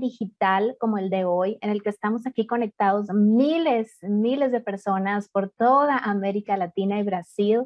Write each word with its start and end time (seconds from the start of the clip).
Digital 0.00 0.76
como 0.78 0.98
el 0.98 1.10
de 1.10 1.24
hoy, 1.24 1.58
en 1.60 1.70
el 1.70 1.82
que 1.82 1.90
estamos 1.90 2.26
aquí 2.26 2.46
conectados 2.46 3.08
miles, 3.12 3.96
miles 4.02 4.52
de 4.52 4.60
personas 4.60 5.28
por 5.28 5.50
toda 5.50 5.98
América 5.98 6.56
Latina 6.56 6.98
y 6.98 7.02
Brasil, 7.02 7.62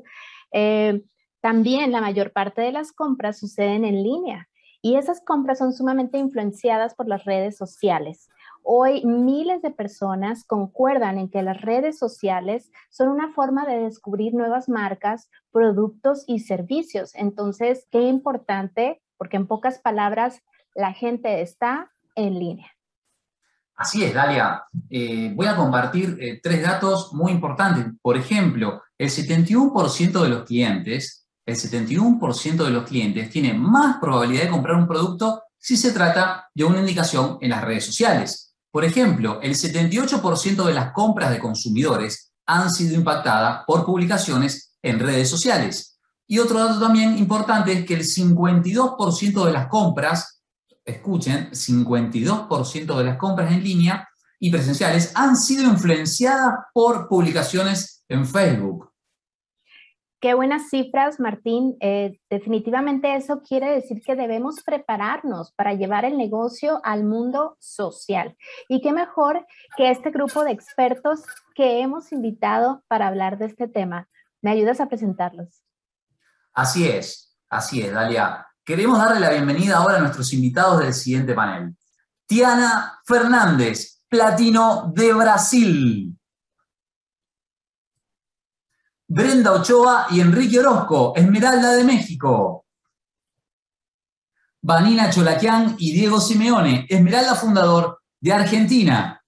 eh, 0.53 1.03
también 1.41 1.93
la 1.93 2.01
mayor 2.01 2.33
parte 2.33 2.61
de 2.61 2.73
las 2.73 2.93
compras 2.93 3.39
suceden 3.39 3.85
en 3.85 4.03
línea 4.03 4.49
y 4.83 4.97
esas 4.97 5.21
compras 5.21 5.59
son 5.59 5.73
sumamente 5.73 6.19
influenciadas 6.19 6.95
por 6.95 7.07
las 7.07 7.25
redes 7.25 7.57
sociales. 7.57 8.29
Hoy 8.63 9.05
miles 9.05 9.63
de 9.63 9.71
personas 9.71 10.45
concuerdan 10.45 11.19
en 11.19 11.31
que 11.31 11.43
las 11.43 11.61
redes 11.61 11.99
sociales 11.99 12.71
son 12.91 13.09
una 13.09 13.33
forma 13.33 13.67
de 13.67 13.79
descubrir 13.79 14.35
nuevas 14.35 14.69
marcas, 14.69 15.31
productos 15.51 16.25
y 16.27 16.41
servicios. 16.41 17.15
Entonces, 17.15 17.87
qué 17.91 18.03
importante, 18.03 19.03
porque 19.17 19.37
en 19.37 19.47
pocas 19.47 19.79
palabras, 19.79 20.41
la 20.75 20.93
gente 20.93 21.41
está 21.41 21.91
en 22.15 22.39
línea. 22.39 22.71
Así 23.81 24.05
es, 24.05 24.13
Dalia. 24.13 24.63
Eh, 24.91 25.33
voy 25.35 25.47
a 25.47 25.57
compartir 25.57 26.19
eh, 26.21 26.39
tres 26.43 26.63
datos 26.63 27.15
muy 27.15 27.33
importantes. 27.33 27.87
Por 28.03 28.17
ejemplo, 28.19 28.83
el 28.99 29.09
71% 29.09 30.23
de 30.23 30.29
los 30.29 30.45
clientes, 30.45 31.27
el 31.47 31.57
71% 31.57 32.65
de 32.65 32.71
los 32.71 32.85
clientes 32.85 33.31
tiene 33.31 33.55
más 33.55 33.97
probabilidad 33.99 34.43
de 34.43 34.51
comprar 34.51 34.77
un 34.77 34.87
producto 34.87 35.43
si 35.57 35.79
se 35.79 35.93
trata 35.93 36.51
de 36.55 36.65
una 36.65 36.81
indicación 36.81 37.39
en 37.41 37.51
las 37.51 37.65
redes 37.65 37.87
sociales. 37.87 38.55
Por 38.71 38.85
ejemplo, 38.85 39.41
el 39.43 39.55
78% 39.55 40.65
de 40.65 40.75
las 40.75 40.93
compras 40.93 41.31
de 41.31 41.39
consumidores 41.39 42.33
han 42.47 42.71
sido 42.71 42.95
impactadas 42.95 43.65
por 43.67 43.85
publicaciones 43.85 44.77
en 44.83 44.99
redes 44.99 45.29
sociales. 45.29 45.99
Y 46.27 46.39
otro 46.39 46.59
dato 46.59 46.79
también 46.79 47.19
importante 47.19 47.73
es 47.73 47.85
que 47.87 47.95
el 47.95 48.05
52% 48.05 49.45
de 49.45 49.53
las 49.53 49.69
compras 49.69 50.40
escuchen, 50.85 51.51
52% 51.51 52.97
de 52.97 53.05
las 53.05 53.17
compras 53.17 53.53
en 53.53 53.63
línea 53.63 54.09
y 54.39 54.51
presenciales 54.51 55.13
han 55.15 55.37
sido 55.37 55.65
influenciadas 55.65 56.55
por 56.73 57.09
publicaciones 57.09 58.05
en 58.09 58.27
Facebook. 58.27 58.91
Qué 60.21 60.35
buenas 60.35 60.69
cifras, 60.69 61.19
Martín. 61.19 61.79
Eh, 61.81 62.21
definitivamente 62.29 63.15
eso 63.15 63.41
quiere 63.41 63.71
decir 63.71 64.03
que 64.05 64.17
debemos 64.17 64.63
prepararnos 64.63 65.53
para 65.53 65.73
llevar 65.73 66.05
el 66.05 66.19
negocio 66.19 66.81
al 66.85 67.05
mundo 67.05 67.57
social. 67.59 68.37
Y 68.69 68.83
qué 68.83 68.93
mejor 68.93 69.47
que 69.79 69.91
este 69.91 70.11
grupo 70.11 70.45
de 70.45 70.53
expertos 70.53 71.23
que 71.55 71.81
hemos 71.81 72.13
invitado 72.13 72.83
para 72.87 73.07
hablar 73.07 73.39
de 73.39 73.47
este 73.47 73.67
tema. 73.67 74.09
¿Me 74.43 74.51
ayudas 74.51 74.81
a 74.81 74.89
presentarlos? 74.89 75.63
Así 76.53 76.87
es, 76.87 77.39
así 77.49 77.81
es, 77.81 77.91
Dalia. 77.91 78.47
Queremos 78.65 78.99
darle 78.99 79.21
la 79.21 79.31
bienvenida 79.31 79.79
ahora 79.79 79.97
a 79.97 80.01
nuestros 80.01 80.33
invitados 80.33 80.81
del 80.81 80.93
siguiente 80.93 81.35
panel. 81.35 81.75
Tiana 82.27 83.01
Fernández, 83.05 84.03
Platino 84.09 84.93
de 84.95 85.13
Brasil. 85.13 86.19
Brenda 89.09 89.53
Ochoa 89.53 90.07
y 90.11 90.21
Enrique 90.21 90.61
Orozco, 90.61 91.15
Esmeralda 91.17 91.73
de 91.73 91.85
México. 91.85 92.67
Vanina 94.63 95.11
Cholaquian 95.11 95.75
y 95.79 95.93
Diego 95.93 96.21
Simeone, 96.21 96.87
Esmeralda 96.89 97.35
fundador 97.35 98.03
de 98.21 98.33
Argentina. 98.33 99.25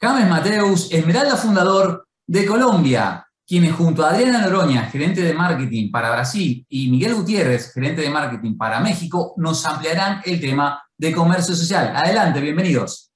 James 0.00 0.28
Mateus, 0.28 0.92
Esmeralda 0.92 1.36
fundador 1.36 2.06
de 2.26 2.46
Colombia 2.46 3.26
quienes 3.54 3.72
junto 3.72 4.04
a 4.04 4.10
Adriana 4.10 4.40
Noroña, 4.40 4.86
gerente 4.86 5.22
de 5.22 5.32
marketing 5.32 5.92
para 5.92 6.10
Brasil, 6.10 6.66
y 6.68 6.90
Miguel 6.90 7.14
Gutiérrez, 7.14 7.72
gerente 7.72 8.02
de 8.02 8.10
marketing 8.10 8.56
para 8.56 8.80
México, 8.80 9.32
nos 9.36 9.64
ampliarán 9.64 10.22
el 10.24 10.40
tema 10.40 10.82
de 10.98 11.12
comercio 11.12 11.54
social. 11.54 11.94
Adelante, 11.94 12.40
bienvenidos. 12.40 13.12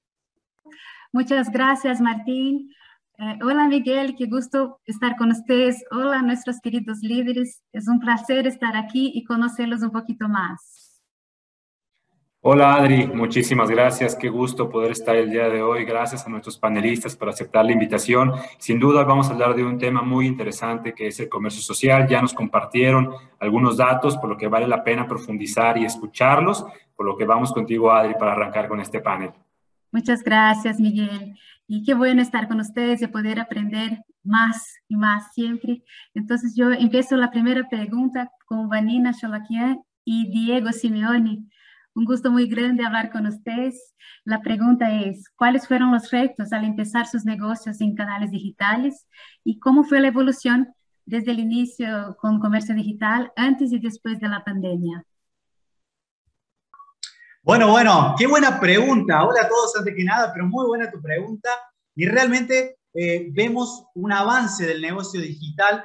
Muchas 1.13 1.51
gracias, 1.51 2.01
Martín. 2.01 2.73
Eh, 3.19 3.39
hola, 3.43 3.67
Miguel, 3.67 4.15
qué 4.17 4.27
gusto 4.27 4.81
estar 4.85 5.17
con 5.17 5.33
ustedes. 5.33 5.83
Hola, 5.91 6.23
nuestros 6.23 6.61
queridos 6.61 6.99
líderes. 7.03 7.65
Es 7.73 7.89
un 7.89 7.99
placer 7.99 8.47
estar 8.47 8.77
aquí 8.77 9.11
y 9.13 9.25
conocerlos 9.25 9.83
un 9.83 9.91
poquito 9.91 10.29
más. 10.29 10.78
Hola 12.41 12.75
Adri, 12.75 13.09
muchísimas 13.09 13.69
gracias. 13.69 14.15
Qué 14.15 14.29
gusto 14.29 14.71
poder 14.71 14.93
estar 14.93 15.17
el 15.17 15.29
día 15.29 15.49
de 15.49 15.61
hoy. 15.61 15.85
Gracias 15.85 16.25
a 16.25 16.31
nuestros 16.31 16.57
panelistas 16.57 17.17
por 17.17 17.29
aceptar 17.29 17.65
la 17.65 17.73
invitación. 17.73 18.33
Sin 18.59 18.79
duda 18.79 19.03
vamos 19.03 19.29
a 19.29 19.33
hablar 19.33 19.57
de 19.57 19.65
un 19.65 19.77
tema 19.77 20.03
muy 20.03 20.29
interesante 20.29 20.95
que 20.95 21.09
es 21.09 21.19
el 21.19 21.29
comercio 21.29 21.61
social. 21.61 22.07
Ya 22.07 22.23
nos 22.23 22.33
compartieron 22.33 23.11
algunos 23.41 23.77
datos, 23.77 24.17
por 24.19 24.31
lo 24.31 24.37
que 24.37 24.47
vale 24.47 24.69
la 24.69 24.85
pena 24.85 25.09
profundizar 25.09 25.79
y 25.79 25.85
escucharlos, 25.85 26.65
por 26.95 27.07
lo 27.07 27.17
que 27.17 27.25
vamos 27.25 27.53
contigo 27.53 27.91
Adri 27.91 28.15
para 28.15 28.33
arrancar 28.33 28.69
con 28.69 28.81
este 28.81 29.01
panel. 29.01 29.33
Muchas 29.91 30.23
gracias 30.23 30.79
Miguel. 30.79 31.37
Y 31.67 31.83
qué 31.83 31.95
bueno 31.95 32.23
estar 32.23 32.47
con 32.47 32.61
ustedes 32.61 33.03
y 33.03 33.09
poder 33.09 33.41
aprender 33.41 34.05
más 34.23 34.77
y 34.87 34.95
más 34.95 35.33
siempre. 35.35 35.83
Entonces 36.15 36.55
yo 36.55 36.71
empiezo 36.71 37.17
la 37.17 37.33
primera 37.33 37.69
pregunta 37.69 38.31
con 38.47 38.69
Vanina 38.69 39.13
Cholaquian 39.13 39.83
y 40.05 40.31
Diego 40.31 40.71
Simeone. 40.71 41.49
Un 41.99 42.05
gusto 42.05 42.31
muy 42.31 42.47
grande 42.47 42.87
hablar 42.87 43.11
con 43.11 43.27
ustedes. 43.27 43.93
La 44.23 44.41
pregunta 44.41 44.89
es, 44.89 45.29
¿cuáles 45.35 45.67
fueron 45.67 45.91
los 45.91 46.13
retos 46.13 46.53
al 46.53 46.65
empezar 46.65 47.09
sus 47.09 47.25
negocios 47.25 47.81
en 47.81 47.97
canales 47.97 48.31
digitales 48.31 49.09
y 49.43 49.59
cómo 49.59 49.83
fue 49.83 49.99
la 49.99 50.07
evolución 50.07 50.73
desde 51.07 51.33
el 51.33 51.41
inicio 51.41 52.17
con 52.21 52.39
comercio 52.39 52.73
digital 52.77 53.33
antes 53.35 53.73
y 53.73 53.81
después 53.81 54.21
de 54.21 54.29
la 54.29 54.45
pandemia? 54.45 55.05
Bueno, 57.43 57.69
bueno, 57.73 58.15
qué 58.17 58.29
buena 58.29 58.61
pregunta. 58.61 59.25
Hola 59.25 59.41
a 59.43 59.49
todos 59.49 59.75
antes 59.77 59.93
que 59.97 60.05
nada, 60.05 60.33
pero 60.33 60.47
muy 60.47 60.69
buena 60.69 60.93
tu 60.93 61.03
pregunta. 61.03 61.49
Y 61.97 62.07
realmente 62.07 62.79
eh, 62.95 63.27
vemos 63.33 63.87
un 63.97 64.13
avance 64.13 64.65
del 64.65 64.81
negocio 64.81 65.21
digital 65.21 65.85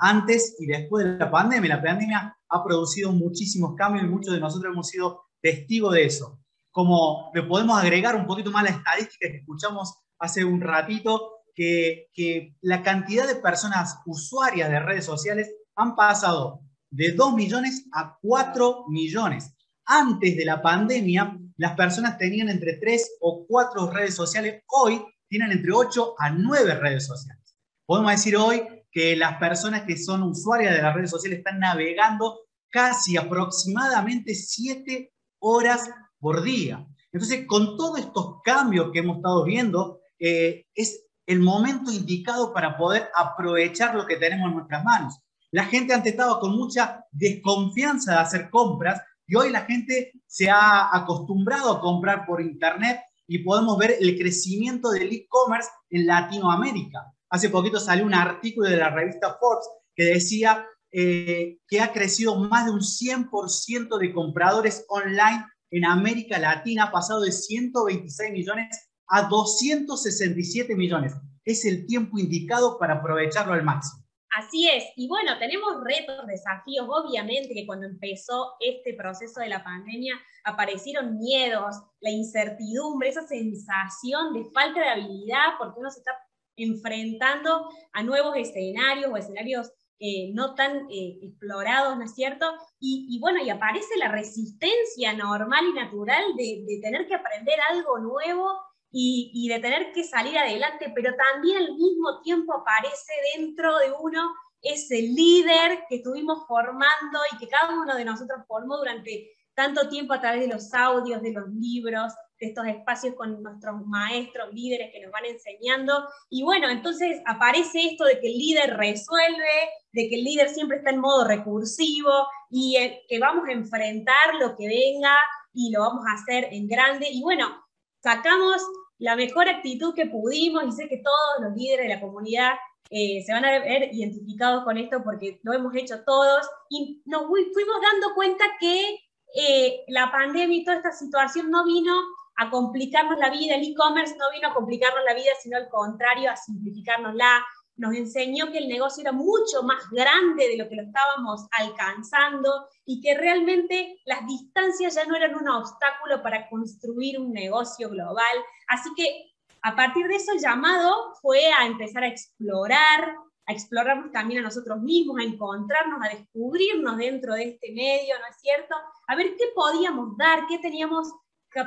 antes 0.00 0.56
y 0.60 0.66
después 0.66 1.06
de 1.06 1.16
la 1.16 1.30
pandemia. 1.30 1.76
La 1.76 1.82
pandemia 1.82 2.36
ha 2.50 2.62
producido 2.62 3.12
muchísimos 3.12 3.74
cambios 3.76 4.04
y 4.04 4.08
muchos 4.08 4.34
de 4.34 4.40
nosotros 4.40 4.70
hemos 4.70 4.88
sido 4.88 5.24
testigo 5.44 5.90
de 5.92 6.06
eso. 6.06 6.40
Como 6.70 7.30
le 7.34 7.42
podemos 7.42 7.78
agregar 7.78 8.16
un 8.16 8.26
poquito 8.26 8.50
más 8.50 8.64
la 8.64 8.70
estadística 8.70 9.28
que 9.28 9.36
escuchamos 9.36 9.94
hace 10.18 10.42
un 10.42 10.60
ratito, 10.62 11.42
que, 11.54 12.08
que 12.14 12.56
la 12.62 12.82
cantidad 12.82 13.28
de 13.28 13.36
personas 13.36 13.98
usuarias 14.06 14.70
de 14.70 14.80
redes 14.80 15.04
sociales 15.04 15.54
han 15.76 15.94
pasado 15.94 16.62
de 16.90 17.12
2 17.12 17.34
millones 17.34 17.86
a 17.92 18.16
4 18.22 18.86
millones. 18.88 19.54
Antes 19.84 20.34
de 20.34 20.46
la 20.46 20.62
pandemia, 20.62 21.38
las 21.58 21.76
personas 21.76 22.16
tenían 22.16 22.48
entre 22.48 22.78
3 22.78 23.18
o 23.20 23.44
4 23.46 23.90
redes 23.90 24.14
sociales. 24.14 24.62
Hoy 24.68 25.04
tienen 25.28 25.52
entre 25.52 25.72
8 25.72 26.14
a 26.18 26.30
9 26.30 26.74
redes 26.76 27.06
sociales. 27.06 27.54
Podemos 27.86 28.12
decir 28.12 28.36
hoy 28.36 28.62
que 28.90 29.14
las 29.14 29.36
personas 29.36 29.82
que 29.82 29.98
son 29.98 30.22
usuarias 30.22 30.74
de 30.74 30.82
las 30.82 30.94
redes 30.94 31.10
sociales 31.10 31.40
están 31.40 31.58
navegando 31.58 32.40
casi 32.70 33.16
aproximadamente 33.16 34.34
7 34.34 35.13
horas 35.44 35.90
por 36.18 36.42
día. 36.42 36.86
Entonces, 37.12 37.46
con 37.46 37.76
todos 37.76 38.00
estos 38.00 38.40
cambios 38.42 38.90
que 38.92 39.00
hemos 39.00 39.18
estado 39.18 39.44
viendo, 39.44 40.00
eh, 40.18 40.66
es 40.74 41.06
el 41.26 41.40
momento 41.40 41.92
indicado 41.92 42.52
para 42.52 42.76
poder 42.76 43.08
aprovechar 43.14 43.94
lo 43.94 44.06
que 44.06 44.16
tenemos 44.16 44.48
en 44.48 44.56
nuestras 44.56 44.82
manos. 44.84 45.20
La 45.50 45.66
gente 45.66 45.94
antes 45.94 46.12
estaba 46.12 46.40
con 46.40 46.56
mucha 46.56 47.04
desconfianza 47.12 48.12
de 48.12 48.18
hacer 48.18 48.50
compras 48.50 49.00
y 49.26 49.36
hoy 49.36 49.50
la 49.50 49.62
gente 49.62 50.12
se 50.26 50.50
ha 50.50 50.94
acostumbrado 50.94 51.72
a 51.72 51.80
comprar 51.80 52.26
por 52.26 52.40
Internet 52.40 53.00
y 53.26 53.38
podemos 53.38 53.78
ver 53.78 53.96
el 54.00 54.18
crecimiento 54.18 54.90
del 54.90 55.12
e-commerce 55.12 55.68
en 55.90 56.06
Latinoamérica. 56.06 57.12
Hace 57.30 57.50
poquito 57.50 57.78
salió 57.78 58.04
un 58.04 58.14
artículo 58.14 58.68
de 58.68 58.76
la 58.76 58.90
revista 58.90 59.36
Forbes 59.38 59.68
que 59.94 60.04
decía 60.04 60.66
eh, 60.96 61.58
que 61.66 61.80
ha 61.80 61.92
crecido 61.92 62.36
más 62.36 62.66
de 62.66 62.70
un 62.70 62.78
100% 62.78 63.98
de 63.98 64.12
compradores 64.12 64.86
online 64.88 65.44
en 65.72 65.84
América 65.84 66.38
Latina, 66.38 66.84
ha 66.84 66.92
pasado 66.92 67.20
de 67.22 67.32
126 67.32 68.30
millones 68.30 68.68
a 69.08 69.22
267 69.22 70.76
millones. 70.76 71.12
Es 71.44 71.64
el 71.64 71.84
tiempo 71.86 72.16
indicado 72.16 72.78
para 72.78 72.94
aprovecharlo 72.94 73.54
al 73.54 73.64
máximo. 73.64 74.04
Así 74.38 74.68
es, 74.68 74.84
y 74.94 75.08
bueno, 75.08 75.36
tenemos 75.40 75.82
retos, 75.82 76.28
desafíos, 76.28 76.86
obviamente 76.88 77.54
que 77.54 77.66
cuando 77.66 77.86
empezó 77.86 78.52
este 78.60 78.94
proceso 78.94 79.40
de 79.40 79.48
la 79.48 79.64
pandemia 79.64 80.14
aparecieron 80.44 81.18
miedos, 81.18 81.74
la 82.00 82.10
incertidumbre, 82.10 83.08
esa 83.08 83.26
sensación 83.26 84.32
de 84.32 84.44
falta 84.52 84.78
de 84.78 84.88
habilidad, 84.88 85.58
porque 85.58 85.80
uno 85.80 85.90
se 85.90 85.98
está 85.98 86.12
enfrentando 86.56 87.68
a 87.92 88.02
nuevos 88.04 88.36
escenarios 88.36 89.10
o 89.12 89.16
escenarios 89.16 89.72
eh, 89.98 90.32
no 90.34 90.54
tan 90.54 90.90
eh, 90.90 91.18
explorados, 91.22 91.96
¿no 91.96 92.04
es 92.04 92.14
cierto? 92.14 92.46
Y, 92.80 93.18
bueno, 93.20 93.42
y 93.42 93.50
aparece 93.50 93.96
la 93.96 94.08
resistencia 94.08 95.12
normal 95.14 95.64
y 95.70 95.72
natural 95.72 96.24
de, 96.36 96.80
tener 96.82 97.06
que 97.06 97.14
aprender 97.14 97.58
algo 97.70 97.98
nuevo 97.98 98.46
y, 98.90 99.30
y, 99.34 99.48
de 99.48 99.60
tener 99.60 99.92
que 99.92 100.04
salir 100.04 100.36
adelante, 100.36 100.92
pero 100.94 101.14
también 101.16 101.58
al 101.58 101.74
mismo 101.74 102.20
tiempo 102.22 102.54
aparece 102.54 103.12
dentro 103.36 103.78
de 103.78 103.92
uno 104.00 104.34
ese 104.62 105.02
líder 105.02 105.84
que 105.88 105.96
estuvimos 105.96 106.46
formando 106.48 107.18
y 107.32 107.36
que 107.38 107.48
cada 107.48 107.74
uno 107.74 107.94
de 107.94 108.04
nosotros 108.04 108.40
formó 108.48 108.78
durante 108.78 109.30
tanto 109.54 109.88
tiempo 109.88 110.14
a 110.14 110.20
través 110.20 110.40
de 110.40 110.52
los 110.52 110.72
audios, 110.74 111.22
de 111.22 111.32
los 111.32 111.48
libros, 111.50 112.12
estos 112.38 112.66
espacios 112.66 113.14
con 113.14 113.42
nuestros 113.42 113.86
maestros, 113.86 114.52
líderes 114.52 114.90
que 114.92 115.00
nos 115.00 115.12
van 115.12 115.24
enseñando. 115.26 116.06
Y 116.30 116.42
bueno, 116.42 116.68
entonces 116.68 117.20
aparece 117.26 117.86
esto 117.86 118.04
de 118.04 118.20
que 118.20 118.28
el 118.28 118.38
líder 118.38 118.76
resuelve, 118.76 119.70
de 119.92 120.08
que 120.08 120.16
el 120.16 120.24
líder 120.24 120.48
siempre 120.48 120.78
está 120.78 120.90
en 120.90 121.00
modo 121.00 121.26
recursivo 121.26 122.12
y 122.50 122.76
que 123.08 123.18
vamos 123.18 123.48
a 123.48 123.52
enfrentar 123.52 124.34
lo 124.40 124.56
que 124.56 124.66
venga 124.66 125.16
y 125.52 125.70
lo 125.70 125.80
vamos 125.80 126.04
a 126.06 126.14
hacer 126.14 126.48
en 126.52 126.68
grande. 126.68 127.08
Y 127.10 127.22
bueno, 127.22 127.64
sacamos 128.02 128.62
la 128.98 129.16
mejor 129.16 129.48
actitud 129.48 129.94
que 129.94 130.06
pudimos 130.06 130.64
y 130.64 130.72
sé 130.72 130.88
que 130.88 130.98
todos 130.98 131.48
los 131.48 131.56
líderes 131.56 131.88
de 131.88 131.94
la 131.94 132.00
comunidad 132.00 132.52
eh, 132.90 133.22
se 133.24 133.32
van 133.32 133.44
a 133.44 133.58
ver 133.58 133.90
identificados 133.92 134.64
con 134.64 134.76
esto 134.76 135.02
porque 135.02 135.40
lo 135.42 135.52
hemos 135.52 135.74
hecho 135.74 136.04
todos 136.04 136.46
y 136.68 137.02
nos 137.06 137.24
fuimos 137.26 137.76
dando 137.82 138.14
cuenta 138.14 138.44
que 138.60 138.98
eh, 139.34 139.84
la 139.88 140.12
pandemia 140.12 140.58
y 140.58 140.64
toda 140.64 140.76
esta 140.76 140.92
situación 140.92 141.50
no 141.50 141.64
vino 141.64 141.92
a 142.36 142.50
complicarnos 142.50 143.18
la 143.18 143.30
vida, 143.30 143.54
el 143.54 143.70
e-commerce 143.70 144.16
no 144.16 144.30
vino 144.32 144.48
a 144.48 144.54
complicarnos 144.54 145.04
la 145.04 145.14
vida, 145.14 145.30
sino 145.42 145.56
al 145.56 145.68
contrario, 145.68 146.30
a 146.30 146.36
simplificárnosla. 146.36 147.44
Nos 147.76 147.94
enseñó 147.94 148.52
que 148.52 148.58
el 148.58 148.68
negocio 148.68 149.02
era 149.02 149.12
mucho 149.12 149.64
más 149.64 149.90
grande 149.90 150.48
de 150.48 150.56
lo 150.56 150.68
que 150.68 150.76
lo 150.76 150.82
estábamos 150.82 151.46
alcanzando 151.50 152.68
y 152.84 153.00
que 153.00 153.16
realmente 153.16 153.96
las 154.04 154.24
distancias 154.26 154.94
ya 154.94 155.04
no 155.06 155.16
eran 155.16 155.34
un 155.34 155.48
obstáculo 155.48 156.22
para 156.22 156.48
construir 156.48 157.18
un 157.18 157.32
negocio 157.32 157.88
global. 157.90 158.36
Así 158.68 158.90
que 158.94 159.32
a 159.62 159.74
partir 159.74 160.06
de 160.06 160.16
eso 160.16 160.32
el 160.32 160.40
llamado 160.40 161.14
fue 161.20 161.50
a 161.52 161.66
empezar 161.66 162.04
a 162.04 162.08
explorar, 162.08 163.16
a 163.46 163.52
explorarnos 163.52 164.12
también 164.12 164.40
a 164.40 164.44
nosotros 164.44 164.80
mismos, 164.80 165.18
a 165.18 165.24
encontrarnos, 165.24 166.00
a 166.02 166.14
descubrirnos 166.14 166.96
dentro 166.96 167.34
de 167.34 167.44
este 167.44 167.72
medio, 167.72 168.18
¿no 168.18 168.26
es 168.26 168.36
cierto? 168.40 168.74
A 169.06 169.16
ver 169.16 169.34
qué 169.36 169.46
podíamos 169.54 170.16
dar, 170.16 170.46
qué 170.46 170.58
teníamos 170.58 171.12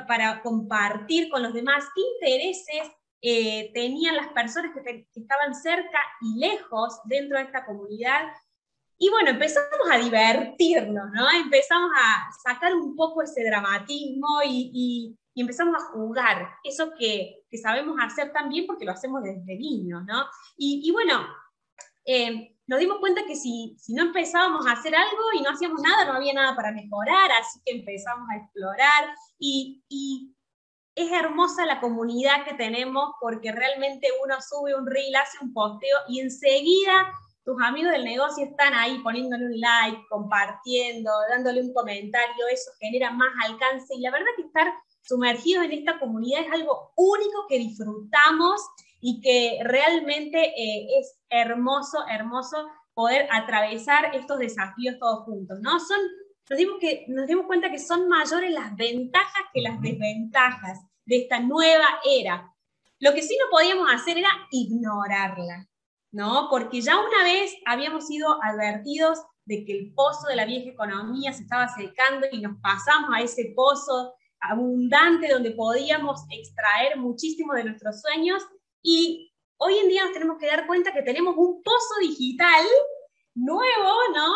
para 0.06 0.42
compartir 0.42 1.30
con 1.30 1.42
los 1.42 1.52
demás, 1.52 1.84
qué 1.94 2.00
intereses 2.00 2.92
eh, 3.20 3.72
tenían 3.74 4.16
las 4.16 4.28
personas 4.28 4.72
que, 4.72 5.06
estaban 5.14 5.54
cerca 5.54 5.98
y 6.20 6.38
lejos 6.38 7.00
dentro 7.04 7.38
de 7.38 7.44
esta 7.44 7.64
comunidad. 7.64 8.28
Y 8.96 9.10
bueno, 9.10 9.30
empezamos 9.30 9.90
a 9.90 9.98
divertirnos, 9.98 11.10
¿no? 11.12 11.30
Empezamos 11.30 11.90
a 11.96 12.28
sacar 12.42 12.74
un 12.74 12.94
poco 12.96 13.22
ese 13.22 13.44
dramatismo 13.44 14.40
y, 14.44 15.16
empezamos 15.34 15.76
a 15.76 15.86
jugar, 15.92 16.48
eso 16.64 16.92
que, 16.98 17.44
sabemos 17.62 17.96
hacer 18.00 18.32
también 18.32 18.66
porque 18.66 18.84
lo 18.84 18.92
hacemos 18.92 19.22
desde 19.22 19.56
niños, 19.56 20.04
¿no? 20.04 20.26
Y, 20.56 20.90
bueno, 20.92 21.26
eh, 22.04 22.57
nos 22.68 22.78
dimos 22.78 22.98
cuenta 22.98 23.24
que 23.26 23.34
si, 23.34 23.74
si 23.80 23.94
no 23.94 24.02
empezábamos 24.02 24.66
a 24.66 24.72
hacer 24.72 24.94
algo 24.94 25.22
y 25.34 25.40
no 25.40 25.50
hacíamos 25.50 25.80
nada, 25.80 26.04
no 26.04 26.12
había 26.12 26.34
nada 26.34 26.54
para 26.54 26.70
mejorar, 26.70 27.30
así 27.32 27.60
que 27.64 27.72
empezamos 27.78 28.28
a 28.30 28.36
explorar. 28.36 29.14
Y, 29.38 29.82
y 29.88 30.34
es 30.94 31.10
hermosa 31.10 31.64
la 31.64 31.80
comunidad 31.80 32.44
que 32.44 32.54
tenemos 32.54 33.12
porque 33.20 33.52
realmente 33.52 34.08
uno 34.22 34.36
sube 34.42 34.74
un 34.74 34.86
reel, 34.86 35.16
hace 35.16 35.38
un 35.40 35.54
posteo 35.54 35.96
y 36.08 36.20
enseguida 36.20 37.12
tus 37.42 37.56
amigos 37.62 37.92
del 37.92 38.04
negocio 38.04 38.44
están 38.44 38.74
ahí 38.74 38.98
poniéndole 38.98 39.46
un 39.46 39.58
like, 39.58 40.02
compartiendo, 40.10 41.10
dándole 41.30 41.62
un 41.62 41.72
comentario, 41.72 42.46
eso 42.52 42.70
genera 42.78 43.10
más 43.10 43.30
alcance 43.46 43.94
y 43.94 44.02
la 44.02 44.10
verdad 44.10 44.26
que 44.36 44.42
estar 44.42 44.70
sumergidos 45.00 45.64
en 45.64 45.72
esta 45.72 45.98
comunidad 45.98 46.42
es 46.42 46.52
algo 46.52 46.92
único 46.96 47.46
que 47.48 47.58
disfrutamos 47.58 48.60
y 49.00 49.20
que 49.20 49.58
realmente 49.62 50.38
eh, 50.48 50.88
es 50.98 51.18
hermoso, 51.30 51.98
hermoso 52.08 52.66
poder 52.94 53.28
atravesar 53.30 54.14
estos 54.14 54.38
desafíos 54.38 54.96
todos 54.98 55.24
juntos, 55.24 55.58
¿no? 55.60 55.78
Son, 55.78 55.98
nos 56.50 56.58
dimos, 56.58 56.78
que, 56.80 57.04
nos 57.08 57.26
dimos 57.26 57.46
cuenta 57.46 57.70
que 57.70 57.78
son 57.78 58.08
mayores 58.08 58.50
las 58.50 58.74
ventajas 58.76 59.44
que 59.52 59.60
las 59.60 59.80
desventajas 59.80 60.80
de 61.04 61.18
esta 61.18 61.40
nueva 61.40 61.86
era. 62.04 62.52
Lo 62.98 63.14
que 63.14 63.22
sí 63.22 63.36
no 63.38 63.50
podíamos 63.50 63.86
hacer 63.92 64.18
era 64.18 64.30
ignorarla, 64.50 65.68
¿no? 66.10 66.48
Porque 66.50 66.80
ya 66.80 66.98
una 66.98 67.22
vez 67.22 67.54
habíamos 67.66 68.08
sido 68.08 68.42
advertidos 68.42 69.20
de 69.44 69.64
que 69.64 69.78
el 69.78 69.94
pozo 69.94 70.26
de 70.28 70.36
la 70.36 70.44
vieja 70.44 70.70
economía 70.70 71.32
se 71.32 71.42
estaba 71.42 71.68
secando 71.68 72.26
y 72.32 72.40
nos 72.40 72.60
pasamos 72.60 73.10
a 73.14 73.20
ese 73.20 73.52
pozo 73.54 74.14
abundante 74.40 75.28
donde 75.28 75.52
podíamos 75.52 76.22
extraer 76.30 76.96
muchísimo 76.98 77.54
de 77.54 77.64
nuestros 77.64 78.00
sueños 78.00 78.42
y 78.90 79.34
hoy 79.58 79.76
en 79.76 79.88
día 79.88 80.04
nos 80.04 80.14
tenemos 80.14 80.38
que 80.38 80.46
dar 80.46 80.66
cuenta 80.66 80.94
que 80.94 81.02
tenemos 81.02 81.34
un 81.36 81.62
pozo 81.62 81.94
digital 82.00 82.64
nuevo, 83.34 83.94
¿no? 84.14 84.32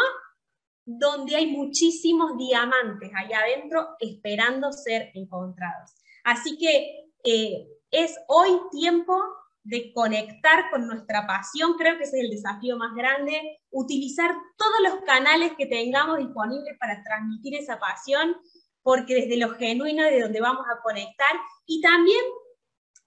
Donde 0.85 1.37
hay 1.37 1.47
muchísimos 1.47 2.37
diamantes 2.37 3.11
allá 3.17 3.39
adentro 3.39 3.97
esperando 3.99 4.71
ser 4.71 5.11
encontrados. 5.15 5.93
Así 6.23 6.59
que 6.59 7.09
eh, 7.25 7.67
es 7.91 8.15
hoy 8.29 8.51
tiempo 8.71 9.19
de 9.65 9.91
conectar 9.95 10.69
con 10.71 10.87
nuestra 10.87 11.27
pasión, 11.27 11.75
creo 11.79 11.97
que 11.97 12.05
ese 12.05 12.19
es 12.19 12.25
el 12.25 12.31
desafío 12.31 12.77
más 12.77 12.95
grande, 12.95 13.59
utilizar 13.71 14.35
todos 14.59 14.93
los 14.93 15.01
canales 15.07 15.53
que 15.57 15.65
tengamos 15.65 16.19
disponibles 16.19 16.77
para 16.79 17.03
transmitir 17.03 17.55
esa 17.55 17.79
pasión, 17.79 18.37
porque 18.83 19.15
desde 19.15 19.39
lo 19.39 19.55
genuino 19.55 20.05
de 20.05 20.21
donde 20.21 20.43
vamos 20.43 20.67
a 20.67 20.83
conectar 20.83 21.33
y 21.65 21.81
también 21.81 22.23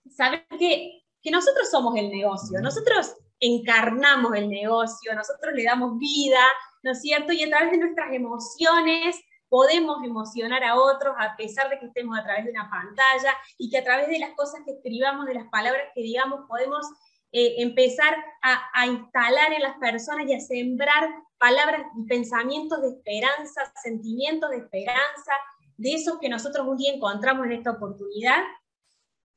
saber 0.10 0.48
que 0.58 1.05
que 1.26 1.32
nosotros 1.32 1.70
somos 1.72 1.96
el 1.98 2.12
negocio, 2.12 2.62
nosotros 2.62 3.16
encarnamos 3.40 4.36
el 4.36 4.48
negocio, 4.48 5.16
nosotros 5.16 5.56
le 5.56 5.64
damos 5.64 5.98
vida, 5.98 6.40
¿no 6.84 6.92
es 6.92 7.02
cierto? 7.02 7.34
Y 7.34 7.44
a 7.44 7.50
través 7.50 7.72
de 7.72 7.80
nuestras 7.80 8.14
emociones 8.14 9.20
podemos 9.50 10.04
emocionar 10.04 10.64
a 10.64 10.76
otros 10.76 11.16
a 11.18 11.36
pesar 11.36 11.68
de 11.70 11.80
que 11.80 11.88
estemos 11.88 12.18
a 12.18 12.24
través 12.24 12.46
de 12.46 12.52
una 12.52 12.70
pantalla 12.70 13.36
y 13.58 13.72
que 13.72 13.80
a 13.80 13.84
través 13.84 14.08
de 14.08 14.20
las 14.20 14.36
cosas 14.36 14.62
que 14.66 14.74
escribamos, 14.74 15.26
de 15.26 15.34
las 15.34 15.48
palabras 15.48 15.86
que 15.96 16.02
digamos, 16.04 16.42
podemos 16.48 16.86
eh, 17.32 17.56
empezar 17.58 18.16
a, 18.44 18.62
a, 18.74 18.86
instalar 18.86 19.52
en 19.52 19.64
las 19.64 19.78
personas 19.78 20.28
y 20.28 20.34
a 20.36 20.40
sembrar 20.40 21.10
palabras 21.40 21.88
y 21.98 22.04
pensamientos 22.06 22.82
de 22.82 22.90
esperanza, 22.90 23.74
sentimientos 23.82 24.52
de 24.52 24.58
esperanza, 24.58 25.34
de 25.78 25.96
esos 25.96 26.20
que 26.20 26.30
nosotros 26.30 26.68
un 26.68 26.78
día 26.78 26.94
encontramos 26.94 27.48
en 27.48 27.54
esta 27.54 27.72
oportunidad. 27.72 28.44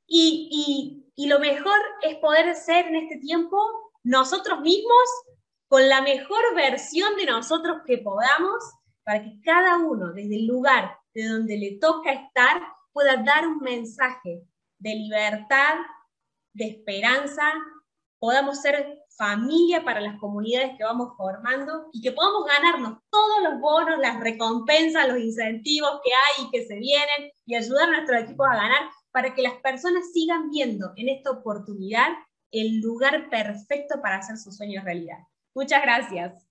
Y, 0.07 0.49
y, 0.53 1.08
y 1.19 1.27
lo 1.27 1.41
mejor 1.41 1.81
es 2.03 2.15
poder 2.19 2.55
ser 2.55 2.87
en 2.87 2.95
este 2.95 3.17
tiempo 3.17 3.61
nosotros 4.05 4.61
mismos 4.61 5.03
con 5.67 5.89
la 5.89 6.01
mejor 6.01 6.55
versión 6.55 7.17
de 7.17 7.27
nosotros 7.27 7.79
que 7.85 7.99
podamos 7.99 8.63
para 9.03 9.25
que 9.25 9.41
cada 9.45 9.79
uno 9.79 10.13
desde 10.13 10.37
el 10.37 10.47
lugar 10.47 10.97
de 11.15 11.27
donde 11.27 11.59
le 11.59 11.79
toca 11.81 12.13
estar 12.13 12.63
pueda 12.93 13.17
dar 13.17 13.49
un 13.49 13.59
mensaje 13.59 14.45
de 14.79 14.95
libertad, 14.95 15.79
de 16.53 16.69
esperanza, 16.69 17.53
podamos 18.21 18.63
ser 18.63 19.03
familia 19.17 19.85
para 19.85 20.01
las 20.01 20.21
comunidades 20.21 20.77
que 20.79 20.85
vamos 20.85 21.17
formando 21.17 21.89
y 21.93 22.01
que 22.01 22.13
podamos 22.13 22.45
ganarnos 22.47 22.99
todos 23.11 23.43
los 23.43 23.61
bonos, 23.61 23.99
las 23.99 24.21
recompensas, 24.21 25.09
los 25.09 25.19
incentivos 25.19 26.01
que 26.05 26.13
hay 26.13 26.47
y 26.47 26.51
que 26.53 26.65
se 26.65 26.77
vienen 26.77 27.33
y 27.45 27.57
ayudar 27.57 27.89
a 27.89 27.93
nuestros 27.93 28.23
equipos 28.23 28.47
a 28.47 28.55
ganar 28.55 28.89
para 29.19 29.35
que 29.35 29.43
las 29.43 29.55
personas 29.55 30.13
sigan 30.13 30.49
viendo 30.49 30.93
en 30.95 31.09
esta 31.09 31.33
oportunidad 31.33 32.07
el 32.53 32.81
lugar 32.81 33.29
perfecto 33.29 34.01
para 34.01 34.19
hacer 34.19 34.37
sus 34.37 34.57
sueños 34.57 34.85
realidad. 34.85 35.19
Muchas 35.57 35.83
gracias. 35.83 36.47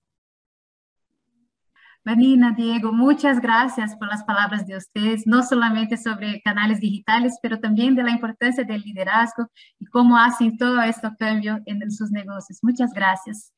Vanina, 2.04 2.52
Diego, 2.54 2.92
muchas 2.92 3.40
gracias 3.40 3.96
por 3.96 4.08
las 4.08 4.22
palabras 4.22 4.66
de 4.66 4.76
ustedes, 4.76 5.26
no 5.26 5.42
solamente 5.42 5.96
sobre 5.96 6.42
canales 6.42 6.78
digitales, 6.78 7.38
pero 7.40 7.58
también 7.58 7.94
de 7.94 8.02
la 8.02 8.10
importancia 8.10 8.64
del 8.64 8.82
liderazgo 8.82 9.50
y 9.78 9.86
cómo 9.86 10.18
hacen 10.18 10.58
todo 10.58 10.82
esto 10.82 11.10
cambio 11.18 11.60
en 11.64 11.90
sus 11.90 12.10
negocios. 12.10 12.58
Muchas 12.60 12.92
gracias. 12.92 13.54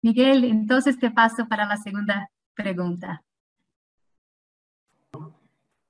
Miguel, 0.00 0.44
entonces 0.44 0.98
te 0.98 1.10
paso 1.10 1.46
para 1.46 1.66
la 1.66 1.76
segunda 1.76 2.30
pregunta. 2.54 3.22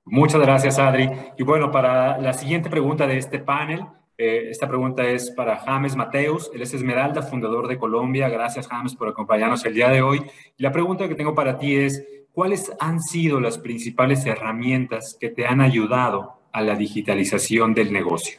Muchas 0.04 0.40
gracias, 0.40 0.78
Adri. 0.78 1.10
Y 1.38 1.42
bueno, 1.42 1.70
para 1.70 2.18
la 2.18 2.32
siguiente 2.32 2.68
pregunta 2.68 3.06
de 3.06 3.16
este 3.16 3.38
panel, 3.38 3.86
eh, 4.16 4.48
esta 4.50 4.68
pregunta 4.68 5.02
es 5.02 5.30
para 5.30 5.56
James 5.56 5.96
Mateus, 5.96 6.50
él 6.54 6.62
es 6.62 6.72
Esmeralda, 6.72 7.22
fundador 7.22 7.66
de 7.66 7.78
Colombia. 7.78 8.28
Gracias, 8.28 8.68
James, 8.68 8.94
por 8.94 9.08
acompañarnos 9.08 9.64
el 9.64 9.74
día 9.74 9.88
de 9.88 10.02
hoy. 10.02 10.22
Y 10.56 10.62
la 10.62 10.70
pregunta 10.70 11.08
que 11.08 11.14
tengo 11.14 11.34
para 11.34 11.58
ti 11.58 11.74
es, 11.74 12.04
¿cuáles 12.32 12.70
han 12.78 13.00
sido 13.00 13.40
las 13.40 13.58
principales 13.58 14.24
herramientas 14.26 15.16
que 15.18 15.30
te 15.30 15.46
han 15.46 15.60
ayudado 15.60 16.34
a 16.52 16.60
la 16.60 16.76
digitalización 16.76 17.74
del 17.74 17.92
negocio? 17.92 18.38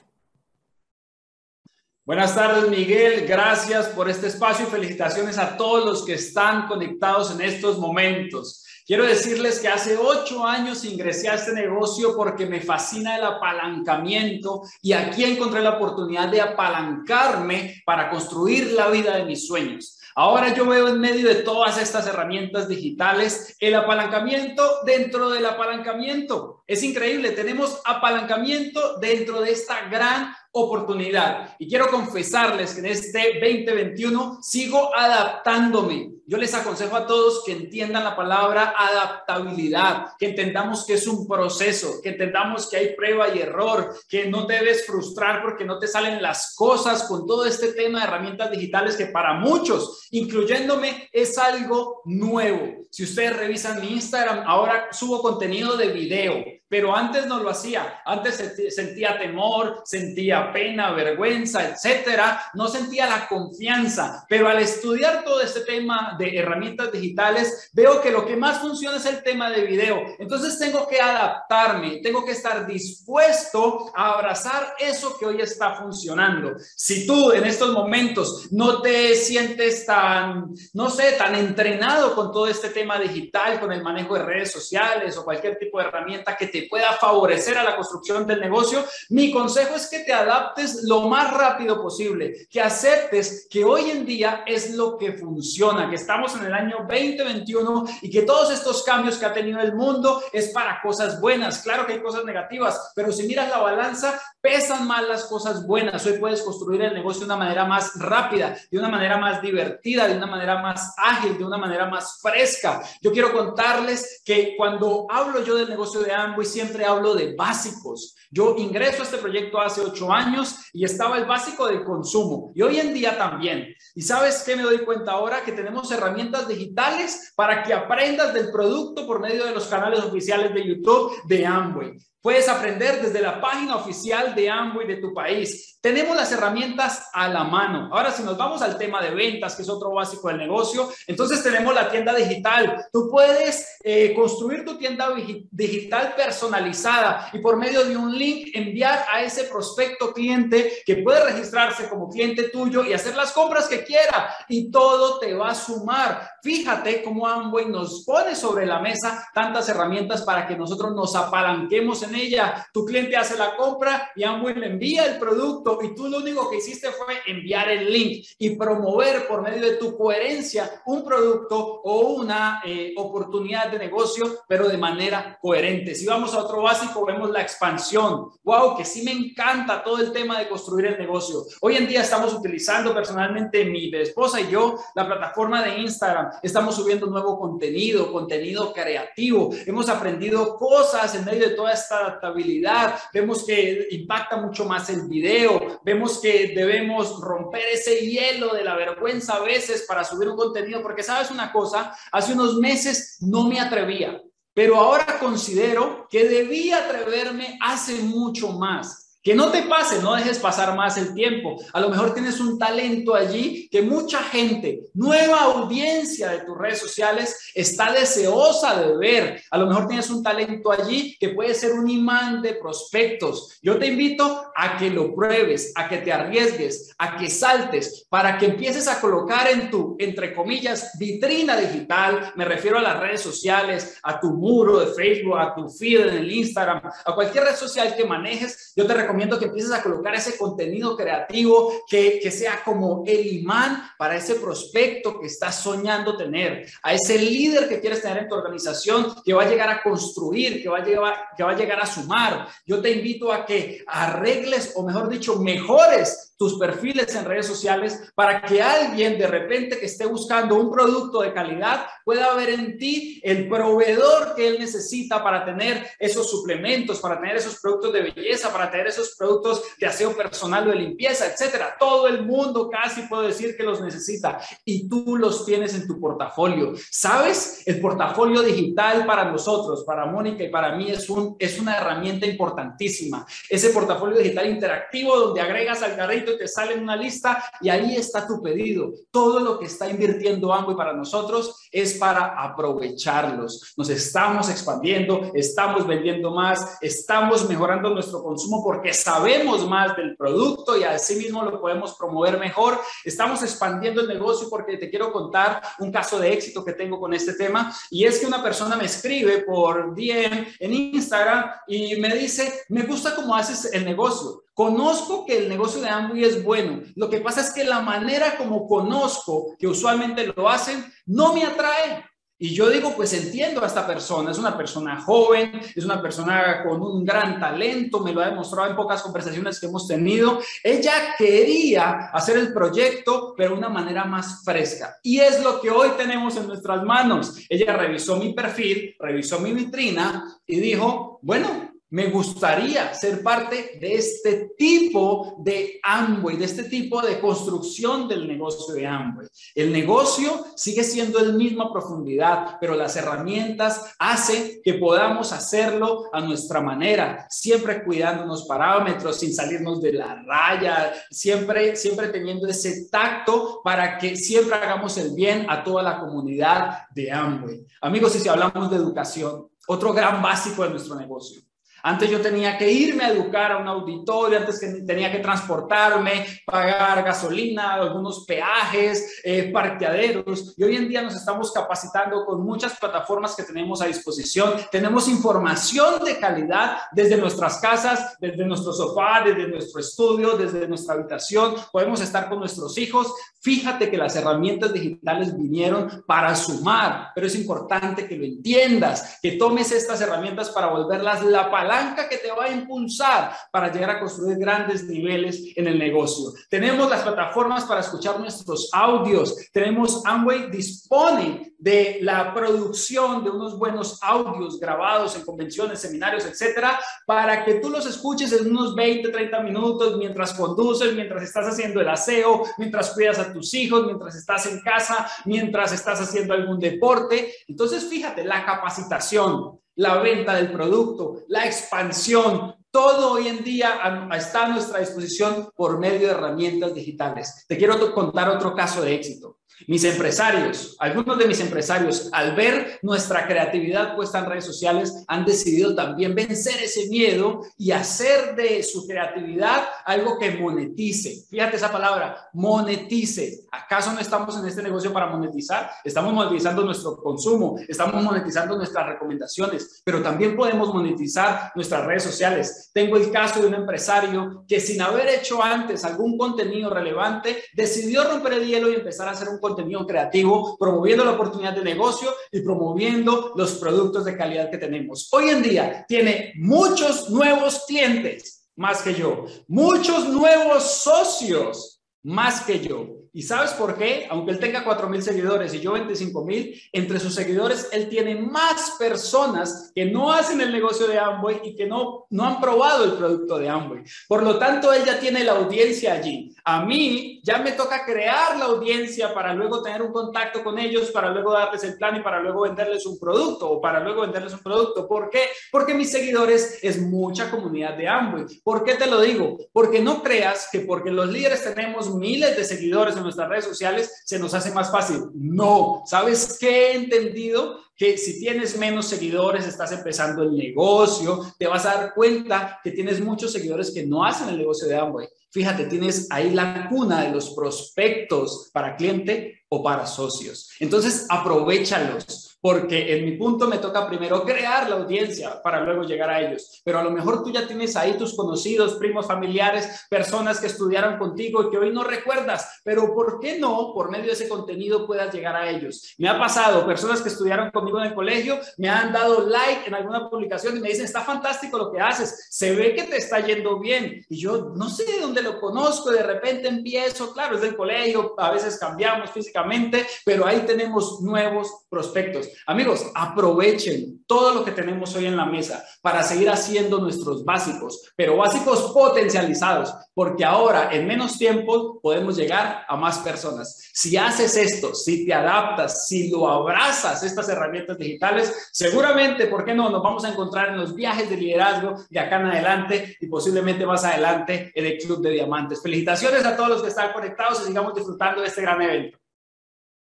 Buenas 2.06 2.36
tardes, 2.36 2.70
Miguel. 2.70 3.26
Gracias 3.28 3.88
por 3.88 4.08
este 4.08 4.28
espacio 4.28 4.68
y 4.68 4.70
felicitaciones 4.70 5.40
a 5.40 5.58
todos 5.58 5.84
los 5.84 6.06
que 6.06 6.14
están 6.14 6.68
conectados 6.68 7.34
en 7.34 7.42
estos 7.42 7.80
momentos. 7.80 8.65
Quiero 8.86 9.04
decirles 9.04 9.60
que 9.60 9.68
hace 9.68 9.98
ocho 9.98 10.46
años 10.46 10.86
ingresé 10.86 11.28
a 11.28 11.34
este 11.34 11.54
negocio 11.54 12.16
porque 12.16 12.46
me 12.46 12.62
fascina 12.62 13.18
el 13.18 13.24
apalancamiento 13.24 14.62
y 14.80 14.94
aquí 14.94 15.24
encontré 15.24 15.64
la 15.64 15.78
oportunidad 15.78 16.30
de 16.30 16.42
apalancarme 16.42 17.82
para 17.84 18.12
construir 18.12 18.74
la 18.74 18.90
vida 18.90 19.18
de 19.18 19.26
mis 19.26 19.48
sueños. 19.48 20.00
Ahora 20.14 20.54
yo 20.54 20.68
veo 20.68 20.88
en 20.88 21.00
medio 21.00 21.28
de 21.28 21.42
todas 21.42 21.82
estas 21.82 22.06
herramientas 22.06 22.68
digitales 22.68 23.58
el 23.60 23.74
apalancamiento 23.74 24.64
dentro 24.86 25.32
del 25.32 25.48
apalancamiento. 25.48 26.64
Es 26.68 26.84
increíble, 26.84 27.32
tenemos 27.32 27.82
apalancamiento 27.86 29.00
dentro 29.00 29.42
de 29.42 29.52
esta 29.52 29.90
gran 29.90 30.32
oportunidad. 30.52 31.56
Y 31.58 31.68
quiero 31.68 31.90
confesarles 31.90 32.76
que 32.76 32.82
en 32.82 32.86
este 32.86 33.40
2021 33.42 34.38
sigo 34.44 34.96
adaptándome. 34.96 36.15
Yo 36.28 36.38
les 36.40 36.56
aconsejo 36.56 36.96
a 36.96 37.06
todos 37.06 37.44
que 37.46 37.52
entiendan 37.52 38.04
la 38.04 38.16
palabra 38.16 38.74
adaptabilidad, 38.76 40.14
que 40.18 40.30
entendamos 40.30 40.84
que 40.84 40.96
es 40.96 41.06
un 41.06 41.28
proceso, 41.28 42.02
que 42.02 42.10
entendamos 42.10 42.68
que 42.68 42.78
hay 42.78 42.96
prueba 42.96 43.30
y 43.30 43.40
error, 43.40 43.96
que 44.10 44.26
no 44.26 44.48
te 44.48 44.54
debes 44.54 44.88
frustrar 44.88 45.44
porque 45.44 45.66
no 45.66 45.78
te 45.78 45.88
salen 45.88 46.24
las 46.24 46.56
cosas 46.56 47.04
con 47.04 47.28
todo 47.28 47.46
este 47.46 47.74
tema 47.74 48.00
de 48.00 48.06
herramientas 48.06 48.50
digitales 48.50 48.96
que 48.96 49.06
para 49.06 49.36
muchos, 49.36 50.08
incluyéndome, 50.10 51.10
es 51.12 51.38
algo 51.38 52.02
nuevo. 52.06 52.88
Si 52.90 53.04
ustedes 53.04 53.38
revisan 53.38 53.80
mi 53.82 53.90
Instagram, 53.90 54.46
ahora 54.48 54.88
subo 54.92 55.22
contenido 55.22 55.78
de 55.78 55.90
video 55.90 56.44
pero 56.68 56.96
antes 56.96 57.28
no 57.28 57.40
lo 57.40 57.50
hacía. 57.50 58.02
Antes 58.06 58.36
sentía 58.76 59.18
temor, 59.18 59.82
sentía 59.86 60.52
pena, 60.52 60.92
vergüenza, 60.92 61.70
etcétera. 61.70 62.52
No 62.54 62.68
sentía 62.68 63.08
la 63.08 63.28
confianza. 63.28 64.26
Pero 64.28 64.48
al 64.48 64.60
estudiar 64.60 65.24
todo 65.24 65.42
este 65.42 65.62
tema 65.62 66.15
de 66.18 66.38
herramientas 66.38 66.92
digitales, 66.92 67.70
veo 67.74 68.02
que 68.02 68.12
lo 68.12 68.26
que 68.26 68.36
más 68.36 68.60
funciona 68.60 68.98
es 68.98 69.06
el 69.06 69.24
tema 69.24 69.50
de 69.50 69.64
video. 69.64 70.02
Entonces 70.20 70.58
tengo 70.60 70.88
que 70.88 71.00
adaptarme, 71.00 72.00
tengo 72.02 72.26
que 72.26 72.32
estar 72.32 72.66
dispuesto 72.66 73.92
a 73.96 74.14
abrazar 74.14 74.76
eso 74.80 75.18
que 75.18 75.26
hoy 75.26 75.42
está 75.42 75.76
funcionando. 75.76 76.56
Si 76.76 77.06
tú 77.06 77.32
en 77.32 77.46
estos 77.46 77.72
momentos 77.72 78.52
no 78.52 78.82
te 78.82 79.16
sientes 79.16 79.86
tan, 79.86 80.54
no 80.74 80.90
sé, 80.90 81.14
tan 81.14 81.36
entrenado 81.36 82.16
con 82.16 82.32
todo 82.32 82.48
este 82.48 82.70
tema 82.70 83.00
digital, 83.00 83.60
con 83.60 83.72
el 83.72 83.84
manejo 83.84 84.16
de 84.16 84.24
redes 84.24 84.52
sociales 84.52 85.18
o 85.18 85.24
cualquier 85.24 85.58
tipo 85.58 85.80
de 85.80 85.86
herramienta 85.86 86.36
que 86.38 86.48
te 86.48 86.68
pueda 86.70 86.94
favorecer 86.94 87.58
a 87.58 87.64
la 87.64 87.76
construcción 87.76 88.26
del 88.26 88.42
negocio, 88.42 88.86
mi 89.10 89.32
consejo 89.32 89.76
es 89.76 89.90
que 89.90 90.00
te 90.00 90.14
adaptes 90.14 90.84
lo 90.84 91.02
más 91.08 91.34
rápido 91.34 91.82
posible, 91.82 92.48
que 92.50 92.62
aceptes 92.62 93.48
que 93.50 93.64
hoy 93.64 93.90
en 93.90 94.06
día 94.06 94.44
es 94.46 94.72
lo 94.76 94.98
que 94.98 95.14
funciona, 95.14 95.90
que 95.90 95.96
estamos 96.06 96.36
en 96.36 96.46
el 96.46 96.54
año 96.54 96.86
2021 96.88 97.86
y 98.04 98.12
que 98.12 98.22
todos 98.22 98.52
estos 98.52 98.84
cambios 98.84 99.18
que 99.18 99.26
ha 99.26 99.34
tenido 99.34 99.60
el 99.60 99.74
mundo 99.74 100.22
es 100.32 100.50
para 100.50 100.80
cosas 100.80 101.20
buenas. 101.20 101.64
Claro 101.64 101.88
que 101.88 101.94
hay 101.94 102.02
cosas 102.04 102.24
negativas, 102.24 102.92
pero 102.96 103.12
si 103.12 103.26
miras 103.26 103.50
la 103.50 103.58
balanza, 103.58 104.22
pesan 104.40 104.86
más 104.86 105.02
las 105.08 105.24
cosas 105.24 105.66
buenas. 105.66 106.06
Hoy 106.06 106.20
puedes 106.20 106.44
construir 106.44 106.84
el 106.84 106.94
negocio 106.94 107.22
de 107.22 107.26
una 107.26 107.38
manera 107.38 107.66
más 107.66 107.94
rápida, 107.96 108.56
de 108.70 108.78
una 108.78 108.88
manera 108.88 109.18
más 109.18 109.42
divertida, 109.42 110.08
de 110.08 110.18
una 110.18 110.28
manera 110.28 110.62
más 110.62 110.94
ágil, 110.96 111.40
de 111.40 111.44
una 111.44 111.58
manera 111.58 111.88
más 111.88 112.20
fresca. 112.22 112.84
Yo 113.02 113.12
quiero 113.12 113.34
contarles 113.34 114.22
que 114.24 114.54
cuando 114.56 115.08
hablo 115.10 115.44
yo 115.44 115.56
del 115.56 115.70
negocio 115.70 116.02
de 116.02 116.14
Amway, 116.14 116.46
siempre 116.46 116.86
hablo 116.86 117.16
de 117.16 117.34
básicos. 117.36 118.16
Yo 118.30 118.54
ingreso 118.60 119.02
a 119.02 119.06
este 119.06 119.18
proyecto 119.18 119.60
hace 119.60 119.82
ocho 119.82 120.14
años 120.14 120.56
y 120.72 120.86
estaba 120.86 121.18
el 121.18 121.26
básico 121.26 121.66
del 121.66 121.84
consumo 121.84 122.52
y 122.54 122.62
hoy 122.62 122.80
en 122.80 122.94
día 122.94 123.18
también. 123.18 123.74
Y 123.96 124.04
sabes 124.04 124.44
qué 124.46 124.56
me 124.56 124.62
doy 124.62 124.80
cuenta 124.80 125.14
ahora 125.14 125.44
que 125.44 125.54
tenemos 125.54 125.90
herramientas 125.98 126.48
digitales 126.48 127.34
para 127.36 127.64
que 127.64 127.74
aprendas 127.74 128.34
del 128.34 128.52
producto 128.52 129.06
por 129.08 129.20
medio 129.20 129.46
de 129.46 129.54
los 129.54 129.68
canales 129.68 130.00
oficiales 130.00 130.54
de 130.54 130.68
YouTube 130.68 131.12
de 131.26 131.46
Amway. 131.46 131.98
Puedes 132.26 132.50
aprender 132.50 133.04
desde 133.04 133.22
la 133.22 133.40
página 133.40 133.76
oficial 133.76 134.34
de 134.34 134.50
Amway 134.50 134.88
de 134.88 134.96
tu 134.96 135.14
país. 135.14 135.78
Tenemos 135.80 136.18
las 136.18 136.32
herramientas 136.32 137.12
a 137.14 137.28
la 137.28 137.44
mano. 137.44 137.90
Ahora, 137.92 138.12
si 138.12 138.24
nos 138.24 138.36
vamos 138.36 138.64
al 138.64 138.80
tema 138.80 139.00
de 139.00 139.12
ventas, 139.12 139.56
que 139.56 139.62
es 139.62 139.70
otro 139.70 139.92
básico 139.92 140.30
del 140.30 140.40
negocio, 140.40 140.90
entonces 141.06 141.44
tenemos 141.44 141.76
la 141.76 141.92
tienda 141.92 142.16
digital. 142.16 142.88
Tú 142.92 143.08
puedes 143.12 143.78
eh, 143.84 144.16
construir 144.16 144.66
tu 144.66 144.80
tienda 144.80 145.14
digital 145.52 146.16
personalizada 146.16 147.30
y 147.32 147.38
por 147.38 147.58
medio 147.58 147.86
de 147.86 147.96
un 147.96 148.18
link 148.18 148.48
enviar 148.56 149.06
a 149.14 149.22
ese 149.22 149.44
prospecto 149.44 150.12
cliente 150.12 150.82
que 150.84 150.96
puede 150.96 151.24
registrarse 151.24 151.88
como 151.88 152.10
cliente 152.10 152.50
tuyo 152.50 152.84
y 152.84 152.94
hacer 152.94 153.16
las 153.16 153.32
compras 153.34 153.68
que 153.68 153.84
quiera 153.84 154.34
y 154.50 154.72
todo 154.72 155.20
te 155.20 155.36
va 155.36 155.50
a 155.50 155.56
sumar. 155.56 156.28
Fíjate 156.42 157.04
cómo 157.04 157.28
Amway 157.28 157.68
nos 157.68 158.04
pone 158.04 158.36
sobre 158.36 158.66
la 158.66 158.80
mesa 158.80 159.28
tantas 159.36 159.70
herramientas 159.70 160.24
para 160.24 160.48
que 160.48 160.58
nosotros 160.58 160.96
nos 160.96 161.16
apalanquemos 161.16 162.02
en 162.02 162.15
ella. 162.16 162.68
Tu 162.74 162.86
cliente 162.86 163.16
hace 163.16 163.38
la 163.38 163.56
compra 163.56 164.12
y 164.16 164.24
Amway 164.24 164.56
le 164.56 164.68
envía 164.68 165.06
el 165.06 165.20
producto 165.20 165.80
y 165.82 165.94
tú 165.94 166.08
lo 166.08 166.18
único 166.18 166.50
que 166.50 166.58
hiciste 166.58 166.92
fue 166.92 167.16
enviar 167.28 167.70
el 167.70 167.92
link 167.92 168.26
y 168.38 168.56
promover 168.56 169.28
por 169.28 169.42
medio 169.42 169.62
de 169.62 169.78
tu 169.78 169.98
coherencia 169.98 170.82
un 170.86 171.04
producto 171.04 171.82
o 171.84 172.14
una 172.16 172.62
eh, 172.66 172.94
oportunidad 172.98 173.72
de 173.72 173.80
negocio, 173.80 174.40
pero 174.48 174.68
de 174.68 174.78
manera 174.78 175.38
coherente. 175.42 175.96
Si 175.96 176.06
vamos 176.06 176.34
a 176.34 176.40
otro 176.40 176.62
básico, 176.62 177.06
vemos 177.06 177.30
la 177.30 177.42
expansión. 177.42 178.30
Wow, 178.44 178.78
que 178.78 178.86
sí 178.86 179.04
me 179.04 179.12
encanta 179.12 179.84
todo 179.84 180.00
el 180.00 180.12
tema 180.12 180.40
de 180.40 180.48
construir 180.48 180.88
el 180.88 180.98
negocio. 180.98 181.44
Hoy 181.62 181.76
en 181.78 181.88
día 181.88 182.02
estamos 182.02 182.34
utilizando 182.34 182.94
personalmente 182.94 183.66
mi 183.66 183.90
esposa 183.94 184.42
y 184.42 184.50
yo 184.50 184.76
la 184.96 185.06
plataforma 185.06 185.64
de 185.64 185.80
Instagram. 185.80 186.32
Estamos 186.42 186.76
subiendo 186.76 187.08
nuevo 187.08 187.40
contenido, 187.40 188.12
contenido 188.12 188.74
creativo. 188.74 189.52
Hemos 189.66 189.90
aprendido 189.90 190.56
cosas 190.56 191.16
en 191.16 191.26
medio 191.26 191.50
de 191.50 191.56
toda 191.56 191.74
esta 191.74 192.05
adaptabilidad, 192.06 193.00
vemos 193.14 193.46
que 193.46 193.88
impacta 193.92 194.38
mucho 194.38 194.66
más 194.66 194.90
el 194.90 195.08
video, 195.08 195.80
vemos 195.84 196.20
que 196.20 196.54
debemos 196.56 197.20
romper 197.22 197.64
ese 197.74 197.96
hielo 197.98 198.54
de 198.54 198.64
la 198.64 198.76
vergüenza 198.76 199.36
a 199.36 199.44
veces 199.44 199.86
para 199.88 200.04
subir 200.04 200.30
un 200.30 200.38
contenido, 200.38 200.82
porque 200.82 201.04
sabes 201.04 201.32
una 201.32 201.52
cosa, 201.52 201.96
hace 202.12 202.34
unos 202.34 202.56
meses 202.58 203.18
no 203.22 203.48
me 203.48 203.60
atrevía, 203.60 204.22
pero 204.54 204.78
ahora 204.78 205.20
considero 205.20 206.08
que 206.10 206.28
debía 206.28 206.86
atreverme 206.86 207.58
hace 207.62 207.96
mucho 207.96 208.54
más. 208.54 209.05
Que 209.26 209.34
no 209.34 209.50
te 209.50 209.64
pase, 209.64 210.04
no 210.04 210.14
dejes 210.14 210.38
pasar 210.38 210.76
más 210.76 210.98
el 210.98 211.16
tiempo. 211.16 211.60
A 211.74 211.80
lo 211.82 211.90
mejor 211.90 212.14
tienes 212.14 212.40
un 212.40 212.60
talento 212.60 213.16
allí 213.16 213.68
que 213.72 213.82
mucha 213.82 214.22
gente, 214.22 214.82
nueva 214.94 215.46
audiencia 215.46 216.30
de 216.30 216.42
tus 216.42 216.56
redes 216.56 216.78
sociales, 216.78 217.52
está 217.56 217.92
deseosa 217.92 218.80
de 218.80 218.96
ver. 218.96 219.42
A 219.50 219.58
lo 219.58 219.66
mejor 219.66 219.88
tienes 219.88 220.12
un 220.12 220.22
talento 220.22 220.72
allí 220.72 221.18
que 221.20 221.30
puede 221.30 221.56
ser 221.56 221.74
un 221.74 221.90
imán 221.90 222.44
de 222.44 222.54
prospectos. 222.54 223.58
Yo 223.64 223.80
te 223.80 223.88
invito 223.88 224.52
a 224.56 224.78
que 224.78 224.92
lo 224.92 225.16
pruebes, 225.16 225.74
a 225.74 225.90
que 225.90 225.98
te 225.98 226.14
arriesgues, 226.14 226.94
a 227.00 227.18
que 227.18 227.28
saltes, 227.28 228.06
para 228.08 228.38
que 228.38 228.46
empieces 228.46 228.88
a 228.88 229.02
colocar 229.02 229.48
en 229.48 229.72
tu, 229.72 229.96
entre 229.98 230.36
comillas, 230.36 230.92
vitrina 231.00 231.58
digital. 231.58 232.32
Me 232.36 232.46
refiero 232.46 232.78
a 232.78 232.84
las 232.84 233.00
redes 233.00 233.22
sociales, 233.22 233.98
a 234.04 234.20
tu 234.20 234.34
muro 234.34 234.82
de 234.82 234.94
Facebook, 234.94 235.40
a 235.40 235.56
tu 235.56 235.68
feed 235.68 236.02
en 236.02 236.18
el 236.18 236.32
Instagram, 236.32 236.80
a 237.04 237.16
cualquier 237.16 237.46
red 237.46 237.56
social 237.56 237.96
que 237.96 238.06
manejes. 238.06 238.72
Yo 238.76 238.86
te 238.86 238.94
recomiendo 238.94 239.15
que 239.16 239.46
empieces 239.46 239.72
a 239.72 239.82
colocar 239.82 240.14
ese 240.14 240.38
contenido 240.38 240.96
creativo 240.96 241.72
que, 241.88 242.20
que 242.22 242.32
sea 242.32 242.62
como 242.64 243.04
el 243.08 243.26
imán 243.26 243.84
para 243.98 244.16
ese 244.16 244.36
prospecto 244.36 245.20
que 245.20 245.28
estás 245.28 245.62
soñando 245.62 246.18
tener, 246.18 246.68
a 246.84 246.94
ese 246.94 247.18
líder 247.18 247.68
que 247.70 247.80
quieres 247.80 248.02
tener 248.02 248.20
en 248.20 248.28
tu 248.28 248.36
organización, 248.36 249.16
que 249.24 249.34
va 249.34 249.44
a 249.44 249.50
llegar 249.50 249.70
a 249.70 249.82
construir, 249.82 250.62
que 250.62 250.70
va 250.70 250.80
a 250.80 250.86
llegar, 250.86 251.14
que 251.36 251.44
va 251.44 251.52
a, 251.52 251.56
llegar 251.56 251.80
a 251.80 251.86
sumar. 251.86 252.48
Yo 252.66 252.82
te 252.82 252.92
invito 252.92 253.32
a 253.32 253.46
que 253.46 253.84
arregles, 253.88 254.74
o 254.76 254.84
mejor 254.84 255.10
dicho, 255.10 255.38
mejores 255.40 256.34
tus 256.38 256.58
perfiles 256.60 257.16
en 257.16 257.26
redes 257.26 257.48
sociales 257.48 258.12
para 258.14 258.42
que 258.42 258.62
alguien 258.62 259.18
de 259.18 259.28
repente 259.28 259.80
que 259.80 259.86
esté 259.86 260.06
buscando 260.06 260.56
un 260.56 260.70
producto 260.70 261.22
de 261.22 261.34
calidad 261.34 261.88
pueda 262.04 262.34
ver 262.36 262.50
en 262.50 262.78
ti 262.78 263.22
el 263.24 263.48
proveedor 263.48 264.36
que 264.36 264.48
él 264.48 264.60
necesita 264.60 265.24
para 265.24 265.46
tener 265.46 265.88
esos 265.98 266.30
suplementos, 266.30 267.00
para 267.00 267.20
tener 267.20 267.38
esos 267.38 267.60
productos 267.62 267.94
de 267.94 268.02
belleza, 268.02 268.52
para 268.52 268.70
tener 268.70 268.88
esos 268.88 269.05
productos 269.18 269.62
de 269.80 269.88
aseo 269.88 270.16
personal 270.16 270.68
o 270.68 270.72
de 270.72 270.78
limpieza, 270.78 271.28
etcétera. 271.28 271.76
Todo 271.80 272.08
el 272.08 272.26
mundo 272.26 272.70
casi 272.70 273.04
puedo 273.04 273.24
decir 273.24 273.56
que 273.56 273.64
los 273.64 273.82
necesita 273.82 274.40
y 274.64 274.88
tú 274.88 275.18
los 275.18 275.46
tienes 275.46 275.76
en 275.76 275.88
tu 275.88 276.00
portafolio. 276.00 276.74
¿Sabes? 276.92 277.64
El 277.66 277.80
portafolio 277.82 278.42
digital 278.42 279.06
para 279.06 279.26
nosotros, 279.26 279.84
para 279.86 280.06
Mónica 280.06 280.44
y 280.44 280.50
para 280.50 280.76
mí 280.76 280.90
es, 280.90 281.10
un, 281.10 281.36
es 281.40 281.60
una 281.60 281.78
herramienta 281.78 282.26
importantísima. 282.26 283.26
Ese 283.50 283.70
portafolio 283.70 284.18
digital 284.18 284.50
interactivo 284.50 285.18
donde 285.18 285.42
agregas 285.42 285.82
al 285.84 285.96
carrito 285.96 286.34
y 286.34 286.38
te 286.38 286.48
sale 286.48 286.76
una 286.76 286.96
lista 286.96 287.44
y 287.62 287.70
ahí 287.70 287.96
está 287.96 288.28
tu 288.28 288.42
pedido. 288.42 288.92
Todo 289.12 289.40
lo 289.40 289.60
que 289.60 289.66
está 289.66 289.90
invirtiendo 289.90 290.54
Amway 290.54 290.76
para 290.76 290.94
nosotros 290.94 291.68
es 291.72 291.96
para 291.96 292.42
aprovecharlos. 292.42 293.74
Nos 293.78 293.90
estamos 293.90 294.50
expandiendo, 294.50 295.32
estamos 295.34 295.86
vendiendo 295.88 296.32
más, 296.32 296.78
estamos 296.82 297.48
mejorando 297.48 297.90
nuestro 297.90 298.24
consumo 298.24 298.64
porque 298.64 298.94
sabemos 298.96 299.68
más 299.68 299.96
del 299.96 300.16
producto 300.16 300.78
y 300.78 300.84
así 300.84 301.16
mismo 301.16 301.44
lo 301.44 301.62
podemos 301.62 301.96
promover 301.96 302.40
mejor. 302.40 302.80
Estamos 303.04 303.44
expandiendo 303.44 304.02
el 304.02 304.08
negocio 304.08 304.50
porque 304.50 304.78
te 304.78 304.90
quiero 304.90 305.12
contar 305.12 305.62
un 305.80 305.92
caso 305.92 306.20
de 306.20 306.34
éxito 306.34 306.66
que 306.66 306.74
tengo 306.74 307.00
con 307.00 307.14
este 307.14 307.34
tema 307.34 307.76
y 307.92 308.06
es 308.06 308.20
que 308.20 308.26
una 308.26 308.42
persona 308.42 308.76
me 308.76 308.86
escribe 308.86 309.44
por 309.44 309.94
DM 309.96 310.48
en 310.60 310.74
Instagram 310.74 311.52
y 311.68 311.96
me 311.98 312.16
dice, 312.16 312.64
me 312.70 312.84
gusta 312.84 313.16
cómo 313.16 313.36
haces 313.36 313.72
el 313.74 313.86
negocio. 313.86 314.44
Conozco 314.54 315.26
que 315.26 315.38
el 315.38 315.50
negocio 315.50 315.82
de 315.82 315.90
Amway 315.90 316.24
es 316.24 316.42
bueno. 316.42 316.82
Lo 316.96 317.10
que 317.10 317.20
pasa 317.20 317.42
es 317.42 317.52
que 317.52 317.66
la 317.66 317.82
manera 317.82 318.38
como 318.38 318.68
conozco 318.68 319.56
que 319.60 319.68
usualmente 319.68 320.28
lo 320.28 320.50
hacen 320.50 320.86
no 321.06 321.34
me 321.34 321.44
atrae. 321.44 322.06
Y 322.38 322.54
yo 322.54 322.70
digo, 322.70 322.94
pues 322.96 323.14
entiendo 323.14 323.64
a 323.64 323.68
esta 323.68 323.88
persona, 323.88 324.32
es 324.32 324.38
una 324.38 324.58
persona 324.58 325.02
joven, 325.02 325.54
es 325.74 325.86
una 325.86 326.02
persona 326.02 326.64
con 326.64 326.82
un 326.82 327.06
gran 327.06 327.40
talento, 327.40 328.02
me 328.02 328.12
lo 328.12 328.22
ha 328.22 328.30
demostrado 328.30 328.70
en 328.70 328.76
pocas 328.76 329.02
conversaciones 329.02 329.58
que 329.58 329.68
hemos 329.68 329.88
tenido. 329.88 330.40
Ella 330.62 331.16
quería 331.18 332.10
hacer 332.12 332.38
el 332.38 332.52
proyecto, 332.52 333.34
pero 333.38 333.52
de 333.52 333.58
una 333.58 333.70
manera 333.70 334.04
más 334.04 334.44
fresca. 334.44 334.98
Y 335.02 335.20
es 335.20 335.42
lo 335.42 335.62
que 335.62 335.70
hoy 335.70 335.92
tenemos 335.96 336.36
en 336.36 336.48
nuestras 336.48 336.84
manos. 336.84 337.38
Ella 337.48 337.72
revisó 337.78 338.18
mi 338.18 338.34
perfil, 338.34 338.96
revisó 339.00 339.40
mi 339.40 339.54
vitrina 339.54 340.38
y 340.46 340.60
dijo, 340.60 341.20
bueno, 341.22 341.75
me 341.96 342.08
gustaría 342.08 342.94
ser 342.94 343.24
parte 343.24 343.78
de 343.80 343.96
este 343.96 344.50
tipo 344.58 345.38
de 345.40 345.80
Amway, 345.82 346.36
de 346.36 346.44
este 346.44 346.64
tipo 346.64 347.02
de 347.02 347.22
construcción 347.22 348.10
del 348.10 348.28
negocio 348.28 348.76
de 348.76 348.86
Amway. 348.86 349.28
El 349.56 349.72
negocio 349.72 350.46
sigue 350.58 350.84
siendo 350.84 351.20
el 351.20 351.36
mismo 351.36 351.64
a 351.64 351.72
profundidad, 351.72 352.58
pero 352.60 352.76
las 352.76 352.98
herramientas 352.98 353.96
hacen 353.98 354.60
que 354.62 354.74
podamos 354.74 355.32
hacerlo 355.32 356.10
a 356.12 356.20
nuestra 356.20 356.60
manera, 356.60 357.28
siempre 357.30 357.82
cuidándonos 357.86 358.44
parámetros, 358.44 359.18
sin 359.18 359.34
salirnos 359.34 359.82
de 359.82 359.94
la 359.94 360.22
raya, 360.22 360.92
siempre, 361.10 361.78
siempre 361.78 362.10
teniendo 362.10 362.46
ese 362.46 362.90
tacto 362.90 363.62
para 363.64 363.98
que 363.98 364.18
siempre 364.18 364.56
hagamos 364.56 364.98
el 364.98 365.12
bien 365.12 365.46
a 365.50 365.64
toda 365.64 365.82
la 365.82 365.98
comunidad 366.02 366.90
de 366.94 367.10
Amway. 367.10 367.66
Amigos, 367.80 368.18
y 368.18 368.20
si 368.20 368.28
hablamos 368.28 368.70
de 368.70 368.76
educación, 368.76 369.48
otro 369.66 369.94
gran 369.94 370.22
básico 370.22 370.64
de 370.64 370.72
nuestro 370.72 370.96
negocio 370.96 371.42
antes 371.86 372.10
yo 372.10 372.20
tenía 372.20 372.58
que 372.58 372.72
irme 372.72 373.04
a 373.04 373.10
educar 373.10 373.52
a 373.52 373.60
un 373.60 373.68
auditorio, 373.68 374.40
antes 374.40 374.60
que 374.60 374.82
tenía 374.82 375.12
que 375.12 375.20
transportarme, 375.20 376.26
pagar 376.44 377.04
gasolina, 377.04 377.76
algunos 377.76 378.26
peajes, 378.26 379.22
eh, 379.24 379.52
parqueaderos. 379.54 380.56
Y 380.58 380.64
hoy 380.64 380.78
en 380.78 380.90
día 380.90 381.04
nos 381.04 381.16
estamos 381.16 381.52
capacitando 381.52 382.26
con 382.26 382.44
muchas 382.44 382.80
plataformas 382.80 383.36
que 383.36 383.44
tenemos 383.44 383.84
a 383.84 383.86
disposición. 383.86 384.54
Tenemos 384.72 385.08
información 385.08 386.04
de 386.04 386.18
calidad 386.18 386.78
desde 386.92 387.18
nuestras 387.18 387.60
casas, 387.60 388.18
desde 388.20 388.44
nuestro 388.46 388.74
sofá, 388.74 389.22
desde 389.24 389.48
nuestro 389.48 389.80
estudio, 389.80 390.36
desde 390.36 390.68
nuestra 390.68 390.96
habitación. 390.96 391.54
Podemos 391.72 392.02
estar 392.02 392.30
con 392.30 392.40
nuestros 392.40 392.80
hijos. 392.80 393.14
Fíjate 393.42 393.92
que 393.92 393.98
las 393.98 394.16
herramientas 394.16 394.74
digitales 394.74 395.38
vinieron 395.38 396.04
para 396.08 396.36
sumar, 396.36 397.12
pero 397.14 397.28
es 397.28 397.36
importante 397.36 398.08
que 398.08 398.18
lo 398.18 398.26
entiendas, 398.26 399.20
que 399.22 399.34
tomes 399.34 399.72
estas 399.72 400.02
herramientas 400.02 400.50
para 400.50 400.70
volverlas 400.70 401.24
la 401.24 401.52
palabra 401.52 401.75
que 402.10 402.18
te 402.18 402.32
va 402.32 402.46
a 402.46 402.52
impulsar 402.52 403.36
para 403.52 403.72
llegar 403.72 403.90
a 403.90 404.00
construir 404.00 404.38
grandes 404.38 404.86
niveles 404.86 405.42
en 405.56 405.68
el 405.68 405.80
negocio. 405.80 406.34
Tenemos 406.50 406.90
las 406.90 407.02
plataformas 407.02 407.66
para 407.66 407.82
escuchar 407.82 408.20
nuestros 408.20 408.70
audios. 408.72 409.36
Tenemos 409.52 410.06
Amway 410.06 410.50
dispone 410.50 411.54
de 411.58 412.00
la 412.02 412.34
producción 412.34 413.24
de 413.24 413.30
unos 413.30 413.58
buenos 413.58 413.98
audios 414.02 414.60
grabados 414.60 415.16
en 415.16 415.26
convenciones, 415.26 415.80
seminarios, 415.80 416.26
etcétera, 416.26 416.80
para 417.06 417.44
que 417.44 417.56
tú 417.56 417.70
los 417.70 417.86
escuches 417.86 418.32
en 418.34 418.50
unos 418.52 418.76
20, 418.76 419.10
30 419.10 419.40
minutos 419.42 419.98
mientras 419.98 420.34
conduces, 420.34 420.94
mientras 420.94 421.24
estás 421.24 421.48
haciendo 421.48 421.82
el 421.82 421.90
aseo, 421.90 422.44
mientras 422.58 422.92
cuidas 422.92 423.20
a 423.20 423.34
tus 423.34 423.54
hijos, 423.54 423.86
mientras 423.86 424.16
estás 424.16 424.46
en 424.46 424.62
casa, 424.62 425.10
mientras 425.26 425.72
estás 425.72 426.02
haciendo 426.02 426.34
algún 426.34 426.60
deporte. 426.60 427.34
Entonces, 427.48 427.86
fíjate, 427.86 428.24
la 428.24 428.46
capacitación, 428.46 429.60
la 429.76 429.98
venta 429.98 430.36
del 430.36 430.52
producto, 430.52 431.24
la 431.28 431.46
expansión, 431.46 432.56
todo 432.72 433.14
hoy 433.14 433.28
en 433.30 433.44
día 433.44 433.80
está 434.16 434.46
a 434.46 434.50
nuestra 434.50 434.80
disposición 434.80 435.50
por 435.56 435.80
medio 435.80 436.08
de 436.08 436.14
herramientas 436.14 436.74
digitales. 436.74 437.46
Te 437.48 437.58
quiero 437.58 437.94
contar 437.94 438.30
otro 438.30 438.54
caso 438.54 438.82
de 438.82 438.96
éxito. 438.96 439.40
Mis 439.68 439.86
empresarios, 439.86 440.76
algunos 440.80 441.18
de 441.18 441.28
mis 441.28 441.40
empresarios, 441.40 442.10
al 442.12 442.36
ver 442.36 442.78
nuestra 442.82 443.26
creatividad 443.26 443.96
puesta 443.96 444.20
en 444.20 444.26
redes 444.26 444.46
sociales, 444.46 445.06
han 445.08 445.26
decidido 445.26 445.74
también 445.74 446.14
vencer 446.14 446.62
ese 446.62 446.90
miedo 446.90 447.42
y 447.58 447.72
hacer 447.72 448.36
de 448.36 448.62
su 448.64 448.86
creatividad 448.86 449.64
algo 449.86 450.20
que 450.20 450.32
monetice. 450.32 451.24
Fíjate 451.30 451.56
esa 451.56 451.72
palabra, 451.72 452.30
monetice. 452.34 453.46
¿Acaso 453.52 453.94
no 453.94 454.02
estamos 454.02 454.38
en 454.38 454.46
este 454.46 454.62
negocio 454.62 454.92
para 454.92 455.08
monetizar? 455.08 455.72
Estamos 455.84 456.14
monetizando 456.14 456.64
nuestro 456.64 456.98
consumo, 456.98 457.58
estamos 457.68 458.04
monetizando 458.04 458.58
nuestras 458.58 458.86
recomendaciones, 458.88 459.82
pero 459.86 460.02
también 460.04 460.36
podemos 460.36 460.74
monetizar 460.74 461.54
nuestras 461.56 461.86
redes 461.86 462.04
sociales. 462.04 462.72
Tengo 462.74 462.98
el 462.98 463.10
caso 463.10 463.42
de 463.42 463.48
un 463.48 463.56
empresario 463.56 464.44
que 464.48 464.60
sin 464.60 464.82
haber 464.82 465.08
hecho 465.08 465.42
antes 465.42 465.86
algún 465.86 466.18
contenido 466.18 466.70
relevante, 466.70 467.42
decidió 467.54 468.04
romper 468.04 468.34
el 468.34 468.46
hielo 468.46 468.70
y 468.70 468.76
empezar 468.76 469.08
a 469.08 469.12
hacer 469.12 469.30
un 469.30 469.35
contenido 469.40 469.86
creativo, 469.86 470.58
promoviendo 470.58 471.04
la 471.06 471.12
oportunidad 471.12 471.54
de 471.54 471.64
negocio 471.64 472.10
y 472.32 472.42
promoviendo 472.42 473.34
los 473.36 473.54
productos 473.56 474.06
de 474.06 474.18
calidad 474.18 474.50
que 474.50 474.58
tenemos. 474.58 475.08
Hoy 475.12 475.30
en 475.30 475.42
día 475.42 475.86
tiene 475.88 476.34
muchos 476.38 477.10
nuevos 477.10 477.64
clientes, 477.68 478.48
más 478.56 478.82
que 478.82 478.94
yo, 478.94 479.26
muchos 479.48 480.08
nuevos 480.10 480.64
socios, 480.64 481.82
más 482.04 482.42
que 482.42 482.60
yo. 482.60 482.95
¿Y 483.16 483.22
sabes 483.22 483.52
por 483.52 483.78
qué? 483.78 484.08
Aunque 484.10 484.32
él 484.32 484.40
tenga 484.42 484.66
4 484.66 484.90
mil 484.90 485.02
seguidores 485.02 485.54
y 485.54 485.62
yo 485.62 485.72
25 485.72 486.26
mil, 486.26 486.62
entre 486.74 487.00
sus 487.00 487.16
seguidores 487.16 487.70
él 487.72 487.88
tiene 487.88 488.16
más 488.16 488.72
personas 488.78 489.72
que 489.74 489.86
no 489.86 490.12
hacen 490.12 490.42
el 490.42 490.52
negocio 490.52 490.86
de 490.86 491.00
Amway 491.00 491.40
y 491.46 491.56
que 491.56 491.66
no, 491.66 492.08
no 492.10 492.26
han 492.26 492.42
probado 492.42 492.84
el 492.84 492.92
producto 492.92 493.38
de 493.38 493.48
Amway. 493.48 493.84
Por 494.10 494.22
lo 494.22 494.38
tanto, 494.38 494.74
él 494.74 494.84
ya 494.84 495.00
tiene 495.00 495.24
la 495.24 495.32
audiencia 495.32 495.94
allí. 495.94 496.36
A 496.44 496.66
mí 496.66 497.22
ya 497.24 497.38
me 497.38 497.54
toca 497.54 497.86
crear 497.86 498.38
la 498.38 498.46
audiencia 498.46 499.14
para 499.14 499.34
luego 499.34 499.64
tener 499.64 499.82
un 499.82 499.94
contacto 499.94 500.44
con 500.44 500.60
ellos, 500.60 500.92
para 500.92 501.10
luego 501.12 501.32
darles 501.32 501.64
el 501.64 501.78
plan 501.78 501.96
y 501.96 502.02
para 502.02 502.20
luego 502.20 502.42
venderles 502.42 502.86
un 502.86 503.00
producto 503.00 503.50
o 503.50 503.62
para 503.62 503.80
luego 503.80 504.02
venderles 504.02 504.34
un 504.34 504.44
producto. 504.44 504.90
¿Por 504.90 505.10
qué? 505.10 505.22
Porque 505.54 505.74
mis 505.74 505.90
seguidores 505.90 506.60
es 506.62 506.82
mucha 506.82 507.32
comunidad 507.32 507.78
de 507.78 507.88
Amway. 507.88 508.26
¿Por 508.44 508.66
qué 508.66 508.74
te 508.74 508.88
lo 508.88 509.00
digo? 509.00 509.38
Porque 509.54 509.80
no 509.82 510.04
creas 510.04 510.50
que 510.52 510.60
porque 510.60 510.92
los 510.92 511.08
líderes 511.08 511.46
tenemos 511.46 511.96
miles 511.96 512.36
de 512.36 512.44
seguidores 512.44 512.98
en 512.98 513.05
nuestras 513.06 513.30
redes 513.30 513.46
sociales, 513.46 514.04
se 514.04 514.20
nos 514.20 514.34
hace 514.34 514.52
más 514.52 514.72
fácil. 514.72 515.04
No, 515.14 515.84
¿sabes 515.86 516.38
qué 516.40 516.72
he 516.72 516.76
entendido? 516.76 517.60
Que 517.78 517.98
si 517.98 518.20
tienes 518.20 518.58
menos 518.58 518.88
seguidores, 518.88 519.46
estás 519.46 519.72
empezando 519.72 520.24
el 520.24 520.36
negocio, 520.36 521.34
te 521.38 521.48
vas 521.48 521.66
a 521.66 521.76
dar 521.76 521.94
cuenta 521.94 522.60
que 522.64 522.72
tienes 522.72 523.02
muchos 523.02 523.32
seguidores 523.32 523.72
que 523.72 523.86
no 523.86 524.04
hacen 524.04 524.30
el 524.30 524.38
negocio 524.38 524.68
de 524.68 524.76
Amway. 524.76 525.08
Fíjate, 525.32 525.66
tienes 525.66 526.08
ahí 526.12 526.32
la 526.32 526.68
cuna 526.70 527.04
de 527.04 527.12
los 527.12 527.32
prospectos 527.32 528.50
para 528.54 528.76
cliente 528.76 529.42
o 529.50 529.62
para 529.62 529.86
socios. 529.86 530.52
Entonces, 530.60 531.06
aprovechalos 531.10 532.35
porque 532.46 532.96
en 532.96 533.06
mi 533.06 533.14
punto 533.14 533.48
me 533.48 533.58
toca 533.58 533.88
primero 533.88 534.24
crear 534.24 534.70
la 534.70 534.76
audiencia 534.76 535.42
para 535.42 535.62
luego 535.62 535.82
llegar 535.82 536.12
a 536.12 536.22
ellos. 536.22 536.62
Pero 536.64 536.78
a 536.78 536.84
lo 536.84 536.92
mejor 536.92 537.24
tú 537.24 537.32
ya 537.32 537.48
tienes 537.48 537.76
ahí 537.76 537.98
tus 537.98 538.16
conocidos, 538.16 538.76
primos, 538.76 539.08
familiares, 539.08 539.88
personas 539.90 540.40
que 540.40 540.46
estudiaron 540.46 541.00
contigo 541.00 541.42
y 541.42 541.50
que 541.50 541.58
hoy 541.58 541.74
no 541.74 541.84
recuerdas, 541.84 542.62
pero 542.64 542.94
¿por 542.94 543.20
qué 543.20 543.40
no 543.40 543.72
por 543.74 543.90
medio 543.90 544.06
de 544.06 544.12
ese 544.12 544.30
contenido 544.30 544.86
puedas 544.86 545.12
llegar 545.12 545.36
a 545.36 545.50
ellos? 545.50 545.96
Me 545.98 546.08
ha 546.08 546.20
pasado, 546.20 546.68
personas 546.68 547.02
que 547.02 547.10
estudiaron 547.10 547.50
conmigo 547.50 547.80
en 547.80 547.88
el 547.88 547.96
colegio 547.96 548.38
me 548.60 548.70
han 548.70 548.94
dado 548.94 549.28
like 549.28 549.66
en 549.66 549.74
alguna 549.74 550.08
publicación 550.08 550.56
y 550.56 550.60
me 550.60 550.70
dicen, 550.70 550.86
está 550.86 551.02
fantástico 551.02 551.58
lo 551.58 551.72
que 551.72 551.82
haces, 551.82 552.28
se 552.30 552.56
ve 552.56 552.76
que 552.76 552.84
te 552.84 552.98
está 552.98 553.22
yendo 553.22 553.60
bien. 553.60 554.06
Y 554.08 554.20
yo 554.20 554.52
no 554.56 554.70
sé 554.70 554.86
de 554.86 555.00
dónde 555.00 555.24
lo 555.24 555.40
conozco, 555.40 555.90
de 555.90 556.04
repente 556.04 556.48
empiezo, 556.48 557.12
claro, 557.12 557.38
es 557.38 557.42
del 557.42 557.56
colegio, 557.56 558.14
a 558.20 558.30
veces 558.30 558.60
cambiamos 558.60 559.10
físicamente, 559.10 559.88
pero 560.06 560.28
ahí 560.28 560.42
tenemos 560.46 561.02
nuevos 561.02 561.66
prospectos. 561.72 562.35
Amigos, 562.48 562.92
aprovechen 562.94 564.04
todo 564.08 564.34
lo 564.34 564.46
que 564.46 564.52
tenemos 564.52 564.96
hoy 564.96 565.06
en 565.06 565.18
la 565.18 565.26
mesa 565.26 565.64
para 565.82 566.04
seguir 566.04 566.30
haciendo 566.30 566.80
nuestros 566.80 567.26
básicos, 567.26 567.94
pero 567.96 568.18
básicos 568.18 568.72
potencializados, 568.72 569.74
porque 569.94 570.24
ahora 570.24 570.70
en 570.72 570.86
menos 570.86 571.18
tiempo 571.18 571.80
podemos 571.82 572.16
llegar 572.16 572.66
a 572.68 572.76
más 572.76 573.00
personas. 573.00 573.70
Si 573.74 573.98
haces 573.98 574.38
esto, 574.38 574.76
si 574.76 575.06
te 575.06 575.14
adaptas, 575.14 575.88
si 575.88 576.10
lo 576.10 576.28
abrazas, 576.28 577.04
estas 577.04 577.30
herramientas 577.30 577.78
digitales, 577.78 578.50
seguramente, 578.52 579.28
¿por 579.28 579.44
qué 579.44 579.54
no? 579.54 579.70
Nos 579.70 579.82
vamos 579.82 580.06
a 580.06 580.10
encontrar 580.10 580.50
en 580.50 580.58
los 580.58 580.76
viajes 580.76 581.10
de 581.10 581.18
liderazgo 581.18 581.76
de 581.90 582.00
acá 582.00 582.20
en 582.20 582.28
adelante 582.28 582.98
y 583.00 583.08
posiblemente 583.08 583.66
más 583.66 583.84
adelante 583.84 584.52
en 584.54 584.66
el 584.66 584.78
Club 584.78 585.02
de 585.02 585.12
Diamantes. 585.12 585.62
Felicitaciones 585.62 586.26
a 586.26 586.36
todos 586.36 586.50
los 586.50 586.62
que 586.62 586.70
están 586.70 586.94
conectados 586.94 587.42
y 587.42 587.48
sigamos 587.48 587.74
disfrutando 587.74 588.22
de 588.22 588.28
este 588.28 588.42
gran 588.42 588.62
evento. 588.62 589.00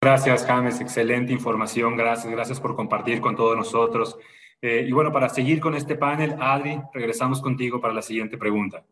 Gracias, 0.04 0.48
James. 0.48 0.82
Excelente 0.82 1.32
información. 1.32 1.96
Gracias, 1.96 2.34
gracias 2.34 2.60
por 2.60 2.76
compartir 2.76 3.22
con 3.22 3.36
todos 3.36 3.56
nosotros. 3.56 4.18
Eh, 4.60 4.86
y 4.88 4.92
bueno, 4.92 5.12
para 5.12 5.30
seguir 5.30 5.60
con 5.60 5.76
este 5.76 5.96
panel, 5.96 6.36
Adri, 6.40 6.82
regresamos 6.92 7.40
contigo 7.40 7.80
para 7.80 7.94
la 7.94 8.02
siguiente 8.02 8.36
pregunta. 8.36 8.84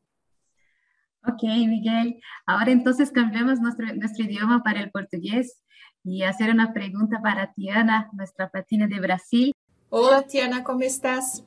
Ok, 1.25 1.41
Miguel. 1.43 2.21
Ahora 2.45 2.71
entonces 2.71 3.11
cambiamos 3.11 3.59
nuestro, 3.59 3.87
nuestro 3.95 4.23
idioma 4.23 4.61
para 4.61 4.81
el 4.81 4.91
portugués 4.91 5.63
y 6.03 6.21
hacer 6.21 6.51
una 6.51 6.73
pregunta 6.73 7.19
para 7.23 7.53
Tiana, 7.53 8.11
nuestra 8.13 8.49
patina 8.49 8.85
de 8.85 8.99
Brasil. 8.99 9.51
Hola, 9.89 10.21
Tiana, 10.27 10.63
¿cómo 10.63 10.81
estás? 10.81 11.43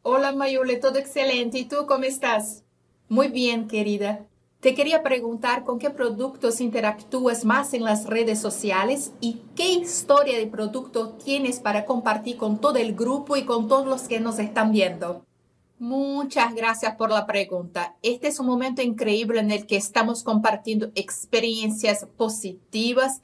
Hola, 0.00 0.32
Mayule, 0.32 0.76
todo 0.76 0.98
excelente. 0.98 1.58
¿Y 1.58 1.66
tú 1.66 1.84
cómo 1.86 2.04
estás? 2.04 2.64
Muy 3.10 3.28
bien, 3.28 3.68
querida. 3.68 4.24
Te 4.64 4.74
quería 4.74 5.02
preguntar 5.02 5.62
con 5.62 5.78
qué 5.78 5.90
productos 5.90 6.58
interactúas 6.58 7.44
más 7.44 7.74
en 7.74 7.84
las 7.84 8.06
redes 8.06 8.40
sociales 8.40 9.12
y 9.20 9.42
qué 9.54 9.70
historia 9.74 10.38
de 10.38 10.46
producto 10.46 11.10
tienes 11.22 11.60
para 11.60 11.84
compartir 11.84 12.38
con 12.38 12.58
todo 12.58 12.76
el 12.76 12.94
grupo 12.94 13.36
y 13.36 13.44
con 13.44 13.68
todos 13.68 13.86
los 13.86 14.08
que 14.08 14.20
nos 14.20 14.38
están 14.38 14.72
viendo. 14.72 15.22
Muchas 15.78 16.54
gracias 16.54 16.94
por 16.94 17.10
la 17.10 17.26
pregunta. 17.26 17.94
Este 18.00 18.28
es 18.28 18.40
un 18.40 18.46
momento 18.46 18.80
increíble 18.80 19.38
en 19.40 19.50
el 19.50 19.66
que 19.66 19.76
estamos 19.76 20.22
compartiendo 20.24 20.90
experiencias 20.94 22.06
positivas 22.16 23.20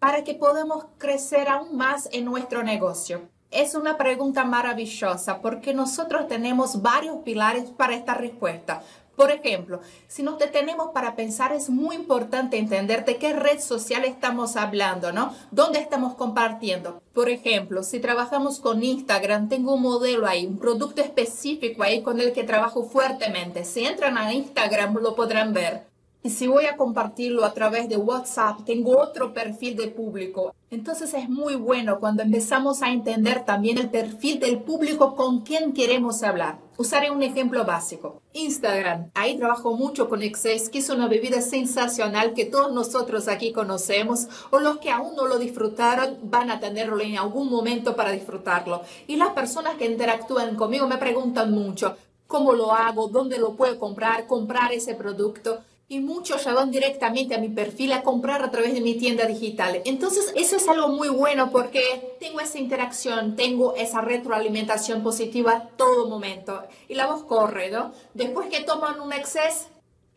para 0.00 0.24
que 0.24 0.34
podamos 0.34 0.86
crecer 0.98 1.50
aún 1.50 1.76
más 1.76 2.08
en 2.10 2.24
nuestro 2.24 2.64
negocio. 2.64 3.28
Es 3.52 3.76
una 3.76 3.96
pregunta 3.96 4.44
maravillosa 4.44 5.40
porque 5.40 5.72
nosotros 5.72 6.26
tenemos 6.26 6.82
varios 6.82 7.18
pilares 7.18 7.70
para 7.70 7.94
esta 7.94 8.14
respuesta. 8.14 8.82
Por 9.16 9.30
ejemplo, 9.30 9.80
si 10.08 10.22
nos 10.22 10.38
detenemos 10.38 10.88
para 10.92 11.14
pensar, 11.14 11.52
es 11.52 11.70
muy 11.70 11.94
importante 11.94 12.58
entender 12.58 13.04
de 13.04 13.16
qué 13.16 13.32
red 13.32 13.60
social 13.60 14.04
estamos 14.04 14.56
hablando, 14.56 15.12
¿no? 15.12 15.34
¿Dónde 15.50 15.78
estamos 15.78 16.14
compartiendo? 16.14 17.00
Por 17.12 17.28
ejemplo, 17.28 17.84
si 17.84 18.00
trabajamos 18.00 18.58
con 18.58 18.82
Instagram, 18.82 19.48
tengo 19.48 19.74
un 19.74 19.82
modelo 19.82 20.26
ahí, 20.26 20.46
un 20.46 20.58
producto 20.58 21.00
específico 21.00 21.82
ahí 21.82 22.02
con 22.02 22.20
el 22.20 22.32
que 22.32 22.42
trabajo 22.42 22.84
fuertemente. 22.84 23.64
Si 23.64 23.84
entran 23.84 24.18
a 24.18 24.32
Instagram, 24.32 24.94
lo 24.94 25.14
podrán 25.14 25.52
ver. 25.52 25.93
Y 26.26 26.30
si 26.30 26.46
voy 26.46 26.64
a 26.64 26.78
compartirlo 26.78 27.44
a 27.44 27.52
través 27.52 27.86
de 27.90 27.98
WhatsApp, 27.98 28.64
tengo 28.64 28.98
otro 28.98 29.34
perfil 29.34 29.76
de 29.76 29.88
público. 29.88 30.54
Entonces 30.70 31.12
es 31.12 31.28
muy 31.28 31.54
bueno 31.54 32.00
cuando 32.00 32.22
empezamos 32.22 32.80
a 32.80 32.90
entender 32.90 33.44
también 33.44 33.76
el 33.76 33.90
perfil 33.90 34.40
del 34.40 34.62
público 34.62 35.16
con 35.16 35.42
quien 35.42 35.74
queremos 35.74 36.22
hablar. 36.22 36.60
Usaré 36.78 37.10
un 37.10 37.22
ejemplo 37.22 37.66
básico. 37.66 38.22
Instagram. 38.32 39.10
Ahí 39.12 39.36
trabajo 39.36 39.76
mucho 39.76 40.08
con 40.08 40.22
Excess, 40.22 40.70
que 40.70 40.78
es 40.78 40.88
una 40.88 41.08
bebida 41.08 41.42
sensacional 41.42 42.32
que 42.32 42.46
todos 42.46 42.72
nosotros 42.72 43.28
aquí 43.28 43.52
conocemos 43.52 44.26
o 44.50 44.60
los 44.60 44.78
que 44.78 44.90
aún 44.90 45.14
no 45.16 45.26
lo 45.26 45.38
disfrutaron 45.38 46.16
van 46.22 46.50
a 46.50 46.58
tenerlo 46.58 46.98
en 47.02 47.18
algún 47.18 47.50
momento 47.50 47.94
para 47.96 48.12
disfrutarlo. 48.12 48.80
Y 49.06 49.16
las 49.16 49.34
personas 49.34 49.74
que 49.74 49.84
interactúan 49.84 50.56
conmigo 50.56 50.88
me 50.88 50.96
preguntan 50.96 51.52
mucho, 51.52 51.98
¿cómo 52.26 52.54
lo 52.54 52.72
hago? 52.72 53.08
¿Dónde 53.08 53.36
lo 53.36 53.56
puedo 53.56 53.78
comprar? 53.78 54.26
¿Comprar 54.26 54.72
ese 54.72 54.94
producto? 54.94 55.60
Y 55.88 56.00
muchos 56.00 56.44
ya 56.44 56.54
van 56.54 56.70
directamente 56.70 57.34
a 57.34 57.38
mi 57.38 57.48
perfil 57.48 57.92
a 57.92 58.02
comprar 58.02 58.42
a 58.42 58.50
través 58.50 58.72
de 58.74 58.80
mi 58.80 58.94
tienda 58.94 59.26
digital. 59.26 59.82
Entonces, 59.84 60.32
eso 60.34 60.56
es 60.56 60.66
algo 60.68 60.88
muy 60.88 61.08
bueno 61.08 61.50
porque 61.50 62.16
tengo 62.18 62.40
esa 62.40 62.58
interacción, 62.58 63.36
tengo 63.36 63.74
esa 63.76 64.00
retroalimentación 64.00 65.02
positiva 65.02 65.68
todo 65.76 66.08
momento. 66.08 66.62
Y 66.88 66.94
la 66.94 67.06
voz 67.06 67.24
corre, 67.24 67.70
¿no? 67.70 67.92
Después 68.14 68.48
que 68.48 68.60
toman 68.60 69.00
un 69.00 69.12
exceso, 69.12 69.66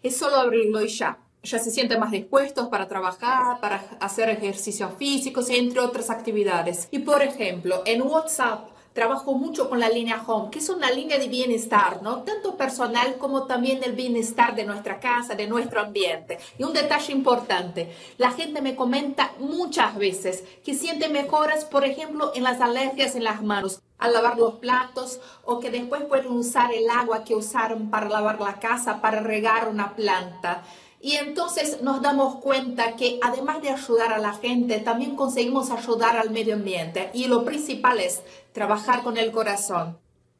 es 0.02 0.16
solo 0.16 0.38
abrirlo 0.38 0.82
y 0.82 0.88
ya. 0.88 1.20
Ya 1.44 1.60
se 1.60 1.72
sienten 1.72 2.00
más 2.00 2.12
dispuestos 2.12 2.68
para 2.68 2.88
trabajar, 2.88 3.60
para 3.62 3.78
hacer 4.00 4.30
ejercicios 4.30 4.92
físicos, 4.98 5.50
entre 5.50 5.80
otras 5.80 6.10
actividades. 6.10 6.88
Y 6.92 7.00
por 7.00 7.22
ejemplo, 7.22 7.84
en 7.86 8.02
WhatsApp, 8.02 8.70
trabajo 8.98 9.36
mucho 9.36 9.70
con 9.70 9.80
la 9.80 9.90
línea 9.90 10.24
Home, 10.26 10.50
que 10.50 10.58
es 10.58 10.70
una 10.70 10.90
línea 10.90 11.20
de 11.20 11.28
bienestar, 11.28 12.02
¿no? 12.02 12.24
Tanto 12.24 12.58
personal 12.58 13.18
como 13.20 13.46
también 13.46 13.84
el 13.84 13.92
bienestar 13.92 14.56
de 14.56 14.66
nuestra 14.66 15.00
casa, 15.00 15.36
de 15.36 15.46
nuestro 15.46 15.82
ambiente. 15.82 16.40
Y 16.58 16.64
un 16.64 16.74
detalle 16.74 17.14
importante, 17.14 17.96
la 18.18 18.32
gente 18.32 18.60
me 18.60 18.76
comenta 18.76 19.34
muchas 19.38 19.96
veces 19.96 20.44
que 20.66 20.74
siente 20.74 21.10
mejoras, 21.10 21.64
por 21.66 21.86
ejemplo, 21.86 22.32
en 22.34 22.42
las 22.42 22.60
alergias 22.60 23.16
en 23.16 23.26
las 23.26 23.44
manos 23.44 23.84
al 24.00 24.14
lavar 24.14 24.40
los 24.40 24.56
platos 24.56 25.20
o 25.46 25.60
que 25.60 25.70
después 25.70 26.04
pueden 26.06 26.32
usar 26.32 26.74
el 26.74 26.90
agua 26.90 27.24
que 27.24 27.36
usaron 27.36 27.92
para 27.92 28.10
lavar 28.10 28.42
la 28.42 28.60
casa, 28.60 29.00
para 29.00 29.20
regar 29.20 29.70
una 29.70 29.96
planta. 29.96 30.64
Y 31.00 31.14
entonces 31.14 31.82
nos 31.82 32.02
damos 32.02 32.38
cuenta 32.38 32.96
que 32.96 33.20
además 33.22 33.62
de 33.62 33.70
ayudar 33.70 34.14
a 34.14 34.18
la 34.18 34.34
gente, 34.34 34.80
también 34.80 35.16
conseguimos 35.16 35.70
ayudar 35.70 36.18
al 36.18 36.32
medio 36.32 36.56
ambiente. 36.56 37.12
Y 37.14 37.28
lo 37.28 37.46
principal 37.46 38.00
es 38.00 38.22
trabajar 38.52 39.04
con 39.04 39.18
el 39.18 39.32
corazón. 39.32 39.98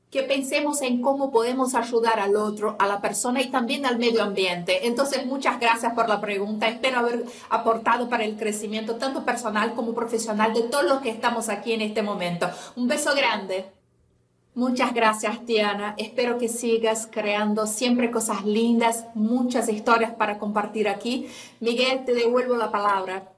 Que 0.10 0.24
pensemos 0.24 0.82
en 0.82 1.02
cómo 1.02 1.32
podemos 1.32 1.76
ayudar 1.76 2.20
al 2.20 2.38
otro, 2.38 2.76
a 2.80 2.88
la 2.88 3.02
persona 3.02 3.42
y 3.42 3.52
también 3.52 3.86
al 3.86 4.00
medio 4.00 4.24
ambiente. 4.24 4.88
Entonces, 4.88 5.26
muchas 5.26 5.60
gracias 5.60 5.94
por 5.94 6.08
la 6.08 6.22
pregunta. 6.22 6.68
Espero 6.68 7.00
haber 7.00 7.26
aportado 7.50 8.10
para 8.10 8.24
el 8.24 8.38
crecimiento 8.38 8.96
tanto 8.96 9.26
personal 9.26 9.74
como 9.74 9.94
profesional 9.94 10.54
de 10.54 10.64
todos 10.64 10.86
los 10.86 11.02
que 11.02 11.10
estamos 11.10 11.50
aquí 11.50 11.74
en 11.74 11.82
este 11.82 12.02
momento. 12.02 12.50
Un 12.76 12.88
beso 12.88 13.14
grande. 13.14 13.77
Muchas 14.58 14.92
gracias, 14.92 15.46
Tiana. 15.46 15.94
Espero 16.00 16.40
que 16.40 16.48
sigas 16.48 17.08
creando 17.14 17.68
siempre 17.68 18.10
cosas 18.10 18.44
lindas, 18.44 19.06
muchas 19.14 19.70
historias 19.70 20.14
para 20.16 20.40
compartir 20.40 20.90
aquí. 20.90 21.28
Miguel, 21.60 22.04
te 22.06 22.16
devuelvo 22.16 22.56
la 22.56 22.72
palabra. 22.72 23.32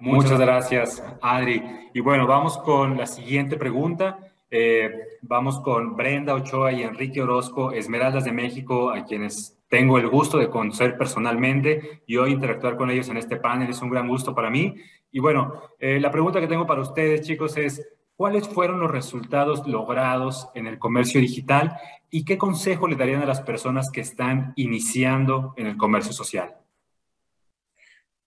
Muchas 0.00 0.40
gracias, 0.40 1.04
Adri. 1.22 1.62
Y 1.94 2.00
bueno, 2.00 2.26
vamos 2.26 2.58
con 2.58 2.96
la 2.96 3.06
siguiente 3.06 3.56
pregunta. 3.56 4.18
Eh, 4.50 4.90
vamos 5.22 5.60
con 5.60 5.94
Brenda 5.94 6.34
Ochoa 6.34 6.72
y 6.72 6.82
Enrique 6.82 7.22
Orozco, 7.22 7.70
Esmeraldas 7.70 8.24
de 8.24 8.32
México, 8.32 8.90
a 8.90 9.04
quienes 9.04 9.56
tengo 9.68 9.98
el 9.98 10.08
gusto 10.08 10.36
de 10.36 10.50
conocer 10.50 10.98
personalmente 10.98 12.02
y 12.08 12.16
hoy 12.16 12.32
interactuar 12.32 12.76
con 12.76 12.90
ellos 12.90 13.08
en 13.08 13.18
este 13.18 13.36
panel 13.36 13.70
es 13.70 13.82
un 13.82 13.90
gran 13.90 14.08
gusto 14.08 14.34
para 14.34 14.50
mí. 14.50 14.74
Y 15.12 15.20
bueno, 15.20 15.62
eh, 15.78 16.00
la 16.00 16.10
pregunta 16.10 16.40
que 16.40 16.48
tengo 16.48 16.66
para 16.66 16.80
ustedes, 16.80 17.24
chicos, 17.24 17.56
es 17.56 17.95
¿Cuáles 18.16 18.48
fueron 18.48 18.80
los 18.80 18.90
resultados 18.90 19.66
logrados 19.66 20.48
en 20.54 20.66
el 20.66 20.78
comercio 20.78 21.20
digital 21.20 21.76
y 22.08 22.24
qué 22.24 22.38
consejo 22.38 22.88
le 22.88 22.96
darían 22.96 23.22
a 23.22 23.26
las 23.26 23.42
personas 23.42 23.90
que 23.90 24.00
están 24.00 24.54
iniciando 24.56 25.52
en 25.58 25.66
el 25.66 25.76
comercio 25.76 26.14
social? 26.14 26.56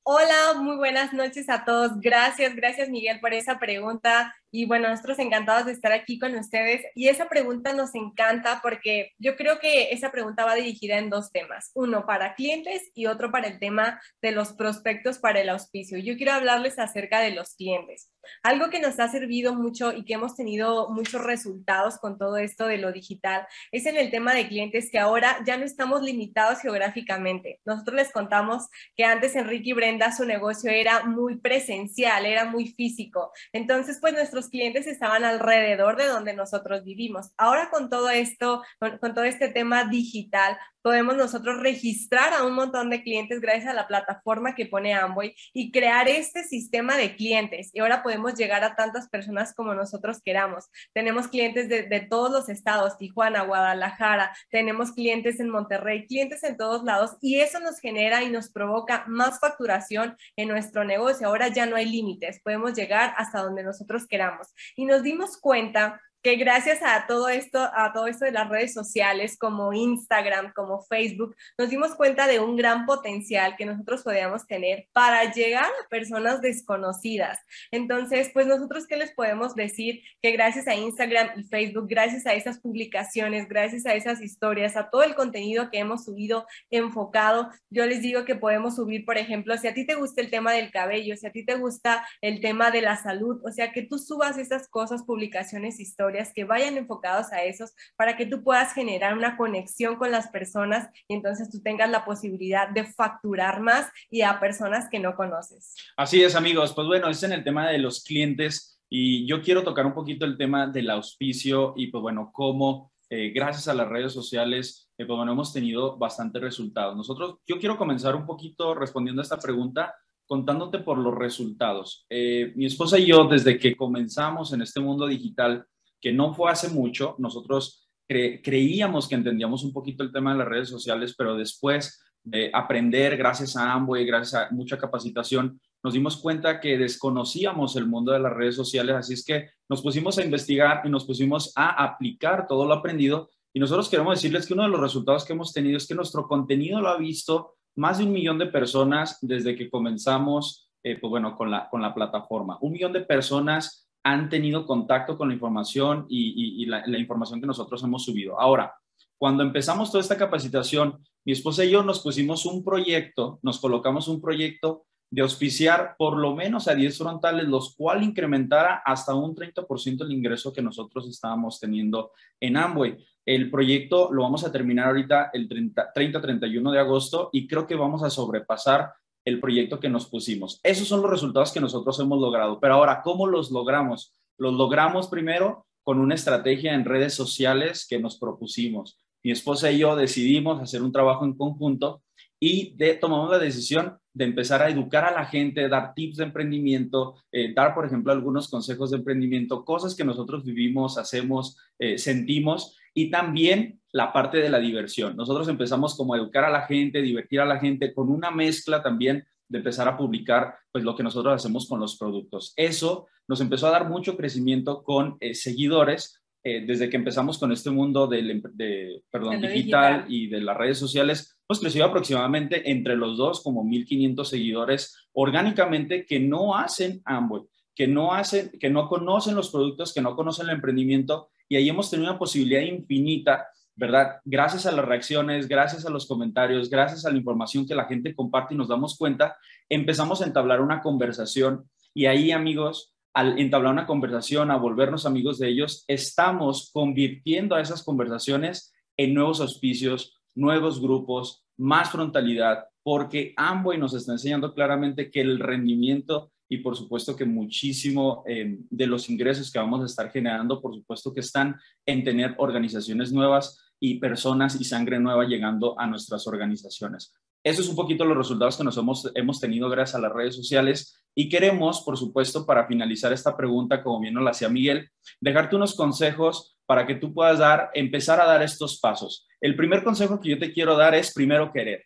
Hola, 0.04 0.60
muy 0.60 0.78
buenas 0.78 1.12
noches 1.14 1.50
a 1.50 1.66
todos. 1.66 2.00
Gracias, 2.00 2.56
gracias 2.56 2.90
Miguel 2.90 3.20
por 3.20 3.34
esa 3.34 3.58
pregunta. 3.58 4.36
Y 4.52 4.66
bueno, 4.66 4.90
nosotros 4.90 5.20
encantados 5.20 5.66
de 5.66 5.72
estar 5.72 5.92
aquí 5.92 6.20
con 6.20 6.36
ustedes. 6.36 6.84
Y 6.96 7.08
esa 7.08 7.30
pregunta 7.30 7.74
nos 7.74 7.96
encanta 7.96 8.60
porque 8.62 9.12
yo 9.18 9.36
creo 9.36 9.60
que 9.60 9.92
esa 9.92 10.12
pregunta 10.12 10.46
va 10.46 10.56
dirigida 10.56 10.98
en 10.98 11.10
dos 11.10 11.32
temas. 11.32 11.72
Uno 11.76 12.06
para 12.06 12.36
clientes 12.36 12.92
y 12.96 13.06
otro 13.06 13.32
para 13.32 13.48
el 13.48 13.60
tema 13.60 14.02
de 14.22 14.32
los 14.32 14.54
prospectos 14.54 15.20
para 15.20 15.42
el 15.42 15.50
auspicio. 15.50 15.98
Yo 15.98 16.18
quiero 16.18 16.34
hablarles 16.34 16.80
acerca 16.80 17.20
de 17.20 17.32
los 17.32 17.56
clientes. 17.56 18.10
Algo 18.44 18.70
que 18.70 18.80
nos 18.80 19.00
ha 19.00 19.08
servido 19.08 19.56
mucho 19.56 19.94
y 19.94 20.06
que 20.06 20.14
hemos 20.14 20.36
tenido 20.36 20.90
muchos 20.90 21.24
resultados 21.24 21.98
con 21.98 22.18
todo 22.18 22.38
esto 22.38 22.68
de 22.68 22.78
lo 22.78 22.92
digital 22.92 23.48
es 23.72 23.86
en 23.86 23.98
el 23.98 24.12
tema 24.12 24.34
de 24.34 24.48
clientes 24.48 24.90
que 24.92 25.00
ahora 25.00 25.38
ya 25.46 25.58
no 25.58 25.66
estamos 25.66 26.02
limitados 26.02 26.60
geográficamente. 26.60 27.60
Nosotros 27.66 27.96
les 27.96 28.12
contamos 28.12 28.68
que 28.96 29.04
antes 29.04 29.36
Enrique 29.36 29.70
y 29.70 29.74
Brenda 29.74 30.12
su 30.16 30.26
negocio 30.26 30.72
era 30.72 31.04
muy 31.04 31.38
presencial, 31.38 32.26
era 32.26 32.46
muy 32.46 32.68
físico. 32.68 33.32
Entonces, 33.54 33.98
pues 34.02 34.14
nuestro 34.14 34.39
clientes 34.48 34.88
estaban 34.88 35.26
alrededor 35.26 35.98
de 35.98 36.08
donde 36.08 36.34
nosotros 36.34 36.84
vivimos. 36.84 37.32
Ahora 37.38 37.70
con 37.70 37.90
todo 37.90 38.10
esto, 38.10 38.64
con, 38.80 39.14
todo 39.14 39.24
este 39.24 39.50
tema 39.50 39.86
digital, 39.86 40.58
podemos 40.82 41.16
nosotros 41.18 41.60
registrar 41.60 42.34
a 42.34 42.44
un 42.44 42.54
montón 42.54 42.90
de 42.90 43.04
clientes 43.04 43.42
gracias 43.42 43.68
a 43.68 43.74
la 43.74 43.88
plataforma 43.88 44.56
que 44.56 44.66
pone 44.66 44.94
Amway 44.94 45.36
y 45.54 45.72
crear 45.72 46.08
este 46.08 46.44
sistema 46.44 46.98
de 46.98 47.16
clientes. 47.16 47.72
Y 47.74 47.80
ahora 47.80 48.04
podemos 48.04 48.36
llegar 48.36 48.64
a 48.64 48.76
tantas 48.76 49.10
personas 49.10 49.54
como 49.54 49.74
nosotros 49.74 50.22
queramos. 50.24 50.70
Tenemos 50.94 51.28
clientes 51.28 51.70
de, 51.70 51.84
de 51.84 52.00
todos 52.02 52.32
los 52.32 52.50
estados, 52.50 52.98
Tijuana, 52.98 53.44
Guadalajara, 53.44 54.36
tenemos 54.50 54.92
clientes 54.92 55.40
en 55.40 55.50
Monterrey, 55.50 56.08
clientes 56.08 56.44
en 56.44 56.58
todos 56.58 56.84
lados 56.84 57.18
y 57.22 57.40
eso 57.40 57.60
nos 57.60 57.80
genera 57.80 58.24
y 58.24 58.30
nos 58.30 58.50
provoca 58.50 59.06
más 59.08 59.40
facturación 59.40 60.16
en 60.36 60.48
nuestro 60.48 60.84
negocio. 60.84 61.28
Ahora 61.28 61.48
ya 61.48 61.66
no 61.66 61.76
hay 61.76 61.86
límites, 61.86 62.42
podemos 62.44 62.74
llegar 62.74 63.14
hasta 63.18 63.42
donde 63.42 63.64
nosotros 63.64 64.08
queramos. 64.08 64.54
Y 64.76 64.86
nos 64.86 65.04
dimos 65.04 65.38
cuenta 65.38 66.02
que 66.22 66.36
gracias 66.36 66.80
a 66.84 67.06
todo 67.08 67.30
esto, 67.30 67.60
a 67.60 67.94
todo 67.94 68.08
esto 68.08 68.26
de 68.26 68.32
las 68.32 68.50
redes 68.50 68.74
sociales 68.74 69.38
como 69.38 69.72
Instagram, 69.74 70.52
como 70.54 70.82
Facebook, 70.84 71.36
nos 71.58 71.70
dimos 71.70 71.96
cuenta 71.96 72.28
de 72.28 72.40
un 72.40 72.58
gran 72.58 72.86
potencial 72.86 73.56
que 73.56 73.66
nosotros 73.66 74.04
podíamos 74.04 74.46
tener 74.46 74.88
para 74.92 75.32
llegar 75.32 75.66
a 75.66 75.90
personas 75.90 76.42
desconocidas. 76.42 77.40
Entonces, 77.72 78.32
pues 78.34 78.48
nosotros 78.48 78.86
qué 78.88 78.98
les 78.98 79.14
podemos 79.14 79.56
decir 79.56 80.02
que 80.22 80.32
gracias 80.32 80.68
a 80.68 80.76
Instagram 80.76 81.40
y 81.40 81.44
Facebook, 81.44 81.88
gracias 81.88 82.26
a 82.26 82.34
esas 82.34 82.60
publicaciones, 82.60 83.48
gracias 83.48 83.86
a 83.86 83.94
esas 83.94 84.22
historias, 84.22 84.76
a 84.76 84.90
todo 84.90 85.04
el 85.04 85.16
contenido 85.16 85.70
que 85.72 85.80
hemos 85.80 86.06
subido 86.06 86.46
enfocado, 86.70 87.50
yo 87.70 87.86
les 87.86 88.02
digo 88.02 88.26
que 88.26 88.36
podemos 88.36 88.76
subir, 88.76 89.06
por 89.06 89.18
ejemplo, 89.18 89.58
si 89.58 89.68
a 89.68 89.74
ti 89.74 89.86
te 89.86 89.96
gusta 89.96 90.22
el 90.22 90.30
tema 90.30 90.52
del 90.52 90.72
cabello, 90.72 91.16
si 91.16 91.28
a 91.28 91.32
ti 91.32 91.46
te 91.46 91.56
gusta 91.56 92.06
el 92.22 92.42
tema 92.42 92.72
de 92.72 92.82
la 92.82 92.98
salud, 92.98 93.42
o 93.46 93.52
sea, 93.52 93.72
que 93.72 93.84
tú 93.84 93.98
subas 93.98 94.38
esas 94.38 94.68
cosas, 94.68 95.04
publicaciones, 95.04 95.80
historias 95.80 96.09
historias 96.10 96.34
que 96.34 96.44
vayan 96.44 96.78
enfocados 96.78 97.32
a 97.32 97.44
esos 97.44 97.72
para 97.96 98.18
que 98.18 98.26
tú 98.26 98.44
puedas 98.44 98.74
generar 98.74 99.16
una 99.16 99.38
conexión 99.38 99.96
con 99.96 100.12
las 100.12 100.30
personas 100.30 100.90
y 101.08 101.14
entonces 101.14 101.50
tú 101.50 101.62
tengas 101.62 101.90
la 101.90 102.04
posibilidad 102.04 102.70
de 102.70 102.86
facturar 102.86 103.62
más 103.62 103.90
y 104.10 104.22
a 104.22 104.40
personas 104.40 104.90
que 104.90 105.00
no 105.00 105.16
conoces. 105.16 105.76
Así 105.96 106.24
es, 106.24 106.36
amigos. 106.36 106.74
Pues 106.74 106.88
bueno, 106.88 107.10
es 107.10 107.22
en 107.24 107.34
el 107.34 107.44
tema 107.44 107.70
de 107.70 107.78
los 107.78 108.04
clientes 108.04 108.82
y 108.90 109.28
yo 109.28 109.42
quiero 109.42 109.64
tocar 109.64 109.86
un 109.86 109.94
poquito 109.94 110.26
el 110.26 110.38
tema 110.38 110.68
del 110.68 110.90
auspicio 110.90 111.74
y 111.76 111.88
pues 111.88 112.02
bueno, 112.02 112.32
cómo 112.34 112.92
eh, 113.12 113.32
gracias 113.34 113.68
a 113.68 113.74
las 113.74 113.88
redes 113.88 114.14
sociales, 114.14 114.90
eh, 114.98 115.06
pues 115.06 115.16
bueno, 115.16 115.32
hemos 115.32 115.54
tenido 115.54 115.98
bastantes 115.98 116.42
resultados. 116.42 116.96
Nosotros, 116.96 117.38
yo 117.48 117.60
quiero 117.60 117.78
comenzar 117.78 118.16
un 118.16 118.26
poquito 118.26 118.74
respondiendo 118.74 119.22
a 119.22 119.24
esta 119.24 119.40
pregunta 119.40 119.96
contándote 120.28 120.78
por 120.78 121.00
los 121.00 121.16
resultados. 121.16 122.06
Eh, 122.08 122.54
mi 122.56 122.68
esposa 122.68 123.00
y 123.00 123.08
yo, 123.08 123.28
desde 123.28 123.58
que 123.58 123.76
comenzamos 123.76 124.54
en 124.54 124.62
este 124.62 124.80
mundo 124.80 125.08
digital, 125.08 125.66
que 126.02 126.14
no 126.14 126.34
fue 126.34 126.52
hace 126.52 126.70
mucho, 126.70 127.16
nosotros 127.18 127.90
creíamos 128.08 129.08
que 129.08 129.16
entendíamos 129.16 129.64
un 129.64 129.72
poquito 129.72 130.04
el 130.04 130.12
tema 130.12 130.32
de 130.32 130.40
las 130.40 130.48
redes 130.48 130.70
sociales, 130.70 131.14
pero 131.16 131.36
después 131.36 132.02
de 132.24 132.50
aprender, 132.54 133.16
gracias 133.18 133.56
a 133.56 133.72
Amway, 133.74 134.06
gracias 134.06 134.42
a 134.42 134.52
mucha 134.52 134.78
capacitación, 134.78 135.60
nos 135.84 135.94
dimos 135.94 136.18
cuenta 136.18 136.60
que 136.60 136.78
desconocíamos 136.78 137.76
el 137.76 137.86
mundo 137.86 138.12
de 138.12 138.20
las 138.20 138.34
redes 138.34 138.56
sociales, 138.56 138.96
así 138.96 139.14
es 139.14 139.24
que 139.24 139.50
nos 139.70 139.82
pusimos 139.82 140.18
a 140.18 140.24
investigar 140.24 140.82
y 140.84 140.90
nos 140.90 141.06
pusimos 141.06 141.54
a 141.56 141.84
aplicar 141.84 142.48
todo 142.48 142.66
lo 142.66 142.74
aprendido. 142.74 143.30
Y 143.54 143.60
nosotros 143.60 143.90
queremos 143.90 144.16
decirles 144.16 144.46
que 144.46 144.54
uno 144.54 144.64
de 144.64 144.70
los 144.70 144.82
resultados 144.82 145.24
que 145.24 145.34
hemos 145.34 145.54
tenido 145.54 145.78
es 145.78 145.88
que 145.88 145.96
nuestro 145.96 146.28
contenido 146.28 146.82
lo 146.82 146.90
ha 146.90 146.98
visto 146.98 147.56
más 147.78 147.98
de 147.98 148.04
un 148.04 148.12
millón 148.12 148.38
de 148.38 148.48
personas 148.48 149.20
desde 149.22 149.56
que 149.56 149.70
comenzamos, 149.70 150.70
eh, 150.84 150.98
pues 151.00 151.10
bueno, 151.10 151.38
con 151.38 151.50
la, 151.50 151.70
con 151.70 151.82
la 151.82 151.94
plataforma. 151.94 152.58
Un 152.62 152.74
millón 152.74 152.92
de 152.92 153.02
personas 153.02 153.89
han 154.12 154.30
tenido 154.30 154.66
contacto 154.66 155.18
con 155.18 155.30
la 155.30 155.34
información 155.34 156.06
y, 156.10 156.66
la, 156.66 156.84
la, 156.86 156.98
información 156.98 157.40
que 157.40 157.48
nosotros 157.48 157.84
hemos 157.84 158.04
subido. 158.04 158.40
Ahora, 158.40 158.74
cuando 159.18 159.44
empezamos 159.44 159.92
toda 159.92 160.02
esta 160.02 160.18
capacitación, 160.18 161.00
mi 161.26 161.34
esposa 161.34 161.66
y 161.66 161.72
yo 161.72 161.84
nos 161.84 162.00
pusimos 162.00 162.46
un 162.46 162.64
proyecto, 162.64 163.40
nos 163.42 163.60
colocamos 163.60 164.08
un 164.08 164.22
proyecto 164.22 164.86
de 165.12 165.22
auspiciar 165.22 165.96
por 165.98 166.18
lo 166.18 166.36
menos 166.36 166.68
a 166.68 166.76
10 166.76 166.98
frontales, 166.98 167.48
los 167.48 167.76
cual 167.76 168.04
incrementara 168.04 168.82
hasta 168.86 169.16
un 169.16 169.36
30% 169.36 170.04
el 170.04 170.12
ingreso 170.12 170.54
que 170.54 170.62
nosotros 170.62 171.08
estábamos 171.10 171.60
teniendo 171.60 172.12
en 172.40 172.58
Amway. 172.58 172.98
El 173.26 173.50
proyecto 173.50 174.12
lo 174.12 174.24
vamos 174.24 174.44
a 174.44 174.52
terminar 174.52 174.88
ahorita 174.88 175.32
el 175.34 175.50
30-31 175.50 176.72
de 176.72 176.80
agosto 176.80 177.30
y 177.34 177.48
creo 177.48 177.68
que 177.68 177.76
vamos 177.76 178.04
a 178.04 178.10
sobrepasar 178.10 178.92
el 179.30 179.40
proyecto 179.40 179.80
que 179.80 179.90
nos 179.90 180.08
pusimos. 180.08 180.60
Esos 180.64 180.88
son 180.88 181.02
los 181.02 181.10
resultados 181.10 181.52
que 181.52 181.60
nosotros 181.60 182.00
hemos 182.00 182.20
logrado. 182.20 182.60
Pero 182.60 182.76
ahora, 182.76 183.02
¿cómo 183.02 183.28
los 183.28 183.52
logramos? 183.52 184.14
Los 184.38 184.54
logramos 184.54 185.08
primero 185.08 185.66
con 185.84 186.00
una 186.00 186.16
estrategia 186.16 186.74
en 186.74 186.86
redes 186.86 187.14
sociales 187.14 187.86
que 187.88 188.00
nos 188.00 188.18
propusimos. 188.18 188.98
Mi 189.24 189.32
esposa 189.32 189.72
y 189.72 189.80
yo 189.80 189.96
decidimos 189.96 190.62
hacer 190.62 190.82
un 190.82 190.92
trabajo 190.92 191.26
en 191.26 191.36
conjunto 191.36 192.02
y 192.40 192.76
de, 192.76 192.96
tomamos 192.96 193.30
la 193.30 193.38
decisión 193.38 193.99
de 194.20 194.26
empezar 194.26 194.62
a 194.62 194.70
educar 194.70 195.06
a 195.06 195.12
la 195.12 195.24
gente, 195.24 195.70
dar 195.70 195.94
tips 195.94 196.18
de 196.18 196.26
emprendimiento, 196.26 197.16
eh, 197.32 197.54
dar, 197.54 197.74
por 197.74 197.86
ejemplo, 197.86 198.12
algunos 198.12 198.50
consejos 198.50 198.92
de 198.92 198.98
emprendimiento, 198.98 199.64
cosas 199.64 199.96
que 199.96 200.04
nosotros 200.04 200.44
vivimos, 200.44 200.98
hacemos, 200.98 201.58
eh, 201.80 201.98
sentimos 201.98 202.78
y 202.94 203.10
también 203.10 203.80
la 203.94 204.12
parte 204.12 204.40
de 204.40 204.50
la 204.50 204.60
diversión. 204.60 205.16
Nosotros 205.16 205.48
empezamos 205.48 205.96
como 205.96 206.14
a 206.14 206.18
educar 206.18 206.44
a 206.44 206.50
la 206.50 206.64
gente, 206.64 207.02
divertir 207.02 207.40
a 207.40 207.46
la 207.46 207.60
gente 207.60 207.94
con 207.94 208.10
una 208.10 208.30
mezcla 208.30 208.84
también 208.84 209.24
de 209.48 209.60
empezar 209.60 209.88
a 209.88 209.96
publicar 209.96 210.58
pues 210.70 210.84
lo 210.84 210.98
que 210.98 211.04
nosotros 211.04 211.34
hacemos 211.34 211.66
con 211.70 211.80
los 211.80 211.98
productos. 211.98 212.52
Eso 212.58 213.08
nos 213.26 213.40
empezó 213.40 213.68
a 213.68 213.72
dar 213.72 213.88
mucho 213.88 214.18
crecimiento 214.18 214.84
con 214.84 215.16
eh, 215.22 215.34
seguidores 215.34 216.18
desde 216.42 216.90
que 216.90 216.96
empezamos 216.96 217.38
con 217.38 217.52
este 217.52 217.70
mundo 217.70 218.08
del, 218.08 218.42
de, 218.54 219.04
perdón, 219.12 219.42
digital, 219.42 220.06
y 220.08 220.28
de 220.28 220.40
las 220.40 220.56
redes 220.56 220.80
sociales, 220.80 221.39
pues 221.50 221.60
creció 221.60 221.84
aproximadamente 221.84 222.70
entre 222.70 222.96
los 222.96 223.18
dos 223.18 223.42
como 223.42 223.66
1.500 223.66 224.24
seguidores 224.24 224.96
orgánicamente 225.14 226.06
que 226.06 226.20
no 226.20 226.56
hacen 226.56 227.02
Amway, 227.06 227.42
que 227.74 227.88
no 227.88 228.14
hacen, 228.14 228.52
que 228.60 228.70
no 228.70 228.88
conocen 228.88 229.34
los 229.34 229.50
productos, 229.50 229.92
que 229.92 230.00
no 230.00 230.16
conocen 230.16 230.48
el 230.48 230.58
emprendimiento 230.58 231.32
y 231.48 231.56
ahí 231.56 231.68
hemos 231.68 231.90
tenido 231.90 232.12
una 232.12 232.20
posibilidad 232.20 232.62
infinita, 232.62 233.48
¿verdad? 233.76 234.18
Gracias 234.26 234.68
a 234.68 234.72
las 234.72 234.86
reacciones, 234.86 235.48
gracias 235.48 235.88
a 235.88 235.90
los 235.90 236.06
comentarios, 236.06 236.70
gracias 236.70 237.04
a 237.08 237.10
la 237.10 237.18
información 237.18 237.66
que 237.66 237.74
la 237.74 237.86
gente 237.86 238.14
comparte 238.14 238.54
y 238.54 238.58
nos 238.58 238.68
damos 238.68 238.96
cuenta, 238.96 239.36
empezamos 239.68 240.22
a 240.22 240.28
entablar 240.28 240.62
una 240.62 240.82
conversación 240.82 241.68
y 241.96 242.06
ahí, 242.06 242.32
amigos, 242.32 242.94
al 243.12 243.40
entablar 243.40 243.74
una 243.74 243.88
conversación, 243.88 244.52
a 244.52 244.58
volvernos 244.58 245.08
amigos 245.08 245.40
de 245.40 245.50
ellos, 245.50 245.84
estamos 245.88 246.70
convirtiendo 246.72 247.56
a 247.56 247.62
esas 247.62 247.82
conversaciones 247.82 248.72
en 248.98 249.16
nuevos 249.16 249.42
auspicios, 249.42 250.19
nuevos 250.36 250.82
grupos, 250.82 251.46
más 251.58 251.92
frontalidad, 251.92 252.66
porque 252.84 253.34
Amway 253.38 253.78
nos 253.78 253.94
está 253.94 254.14
enseñando 254.14 254.54
claramente 254.54 255.12
que 255.12 255.22
el 255.22 255.40
rendimiento 255.40 256.32
y 256.50 256.58
por 256.58 256.76
supuesto 256.76 257.16
que 257.16 257.26
muchísimo 257.26 258.24
eh, 258.28 258.58
de 258.70 258.88
los 258.88 259.10
ingresos 259.10 259.52
que 259.52 259.60
vamos 259.60 259.82
a 259.82 259.86
estar 259.86 260.12
generando, 260.12 260.60
por 260.60 260.74
supuesto 260.74 261.14
que 261.14 261.20
están 261.20 261.56
en 261.86 262.04
tener 262.04 262.34
organizaciones 262.38 263.12
nuevas 263.12 263.60
y 263.80 264.00
personas 264.00 264.60
y 264.60 264.64
sangre 264.64 265.00
nueva 265.00 265.26
llegando 265.26 265.80
a 265.80 265.86
nuestras 265.86 266.26
organizaciones. 266.28 267.14
Eso 267.44 267.62
es 267.62 267.70
un 267.70 267.76
poquito 267.76 268.04
los 268.04 268.18
resultados 268.18 268.58
que 268.58 268.64
nos 268.64 268.78
hemos, 268.78 269.10
hemos 269.16 269.40
tenido 269.40 269.70
gracias 269.70 269.96
a 269.96 270.02
las 270.02 270.12
redes 270.12 270.36
sociales 270.36 271.02
y 271.16 271.30
queremos, 271.30 271.82
por 271.82 271.98
supuesto, 271.98 272.46
para 272.46 272.68
finalizar 272.68 273.14
esta 273.14 273.38
pregunta, 273.38 273.82
como 273.84 274.02
bien 274.02 274.14
nos 274.14 274.24
la 274.24 274.32
hacía 274.32 274.50
Miguel, 274.50 274.90
dejarte 275.22 275.56
unos 275.56 275.76
consejos 275.76 276.59
para 276.70 276.86
que 276.86 276.94
tú 276.94 277.12
puedas 277.12 277.40
dar, 277.40 277.72
empezar 277.74 278.22
a 278.22 278.26
dar 278.26 278.44
estos 278.44 278.80
pasos. 278.80 279.28
El 279.42 279.56
primer 279.56 279.84
consejo 279.84 280.20
que 280.20 280.30
yo 280.30 280.38
te 280.38 280.54
quiero 280.54 280.78
dar 280.78 280.94
es 280.94 281.12
primero 281.16 281.52
querer. 281.52 281.84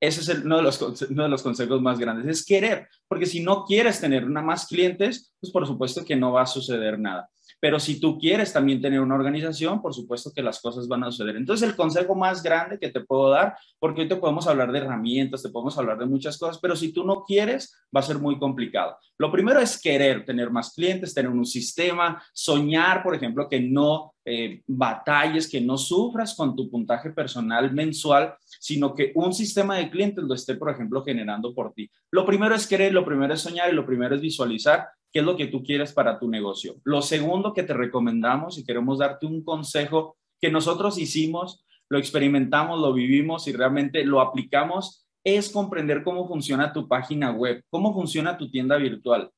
Ese 0.00 0.20
es 0.20 0.28
uno, 0.44 0.58
de 0.58 0.62
los, 0.62 0.80
uno 0.80 1.24
de 1.24 1.28
los 1.28 1.42
consejos 1.42 1.82
más 1.82 1.98
grandes, 1.98 2.28
es 2.28 2.46
querer, 2.46 2.86
porque 3.08 3.26
si 3.26 3.40
no 3.42 3.64
quieres 3.64 4.00
tener 4.00 4.24
una 4.24 4.40
más 4.40 4.68
clientes, 4.68 5.34
pues 5.40 5.52
por 5.52 5.66
supuesto 5.66 6.04
que 6.04 6.14
no 6.14 6.30
va 6.30 6.42
a 6.42 6.46
suceder 6.46 6.96
nada. 6.96 7.28
Pero 7.60 7.78
si 7.78 8.00
tú 8.00 8.18
quieres 8.18 8.52
también 8.52 8.80
tener 8.80 9.00
una 9.00 9.14
organización, 9.14 9.82
por 9.82 9.94
supuesto 9.94 10.32
que 10.34 10.42
las 10.42 10.60
cosas 10.60 10.88
van 10.88 11.04
a 11.04 11.10
suceder. 11.10 11.36
Entonces, 11.36 11.68
el 11.68 11.76
consejo 11.76 12.14
más 12.14 12.42
grande 12.42 12.78
que 12.78 12.88
te 12.88 13.00
puedo 13.00 13.30
dar, 13.30 13.56
porque 13.78 14.02
hoy 14.02 14.08
te 14.08 14.16
podemos 14.16 14.46
hablar 14.46 14.72
de 14.72 14.78
herramientas, 14.78 15.42
te 15.42 15.50
podemos 15.50 15.76
hablar 15.78 15.98
de 15.98 16.06
muchas 16.06 16.38
cosas, 16.38 16.58
pero 16.60 16.74
si 16.74 16.92
tú 16.92 17.04
no 17.04 17.22
quieres, 17.24 17.76
va 17.94 18.00
a 18.00 18.04
ser 18.04 18.18
muy 18.18 18.38
complicado. 18.38 18.96
Lo 19.18 19.30
primero 19.30 19.60
es 19.60 19.80
querer 19.80 20.24
tener 20.24 20.50
más 20.50 20.72
clientes, 20.72 21.12
tener 21.12 21.30
un 21.30 21.44
sistema, 21.44 22.22
soñar, 22.32 23.02
por 23.02 23.14
ejemplo, 23.14 23.48
que 23.48 23.60
no 23.60 24.14
eh, 24.24 24.62
batalles, 24.66 25.48
que 25.48 25.60
no 25.60 25.76
sufras 25.76 26.34
con 26.34 26.54
tu 26.54 26.70
puntaje 26.70 27.10
personal 27.10 27.72
mensual, 27.72 28.34
sino 28.60 28.94
que 28.94 29.10
un 29.14 29.32
sistema 29.32 29.76
de 29.78 29.90
clientes 29.90 30.22
lo 30.22 30.34
esté, 30.34 30.54
por 30.54 30.70
ejemplo, 30.70 31.02
generando 31.02 31.54
por 31.54 31.72
ti. 31.72 31.90
Lo 32.10 32.26
primero 32.26 32.54
es 32.54 32.66
querer, 32.66 32.92
lo 32.92 33.06
primero 33.06 33.32
es 33.32 33.40
soñar 33.40 33.72
y 33.72 33.74
lo 33.74 33.86
primero 33.86 34.14
es 34.14 34.20
visualizar 34.20 34.86
qué 35.10 35.20
es 35.20 35.24
lo 35.24 35.34
que 35.34 35.46
tú 35.46 35.62
quieres 35.62 35.94
para 35.94 36.18
tu 36.18 36.28
negocio. 36.28 36.74
Lo 36.84 37.00
segundo 37.00 37.54
que 37.54 37.62
te 37.62 37.72
recomendamos 37.72 38.58
y 38.58 38.64
queremos 38.64 38.98
darte 38.98 39.24
un 39.24 39.42
consejo 39.42 40.18
que 40.38 40.50
nosotros 40.50 40.98
hicimos, 40.98 41.64
lo 41.88 41.98
experimentamos, 41.98 42.78
lo 42.78 42.92
vivimos 42.92 43.48
y 43.48 43.52
realmente 43.52 44.04
lo 44.04 44.20
aplicamos, 44.20 45.08
es 45.24 45.48
comprender 45.48 46.04
cómo 46.04 46.28
funciona 46.28 46.72
tu 46.72 46.86
página 46.86 47.32
web, 47.32 47.64
cómo 47.70 47.94
funciona 47.94 48.36
tu 48.36 48.50
tienda 48.50 48.76
virtual. 48.76 49.30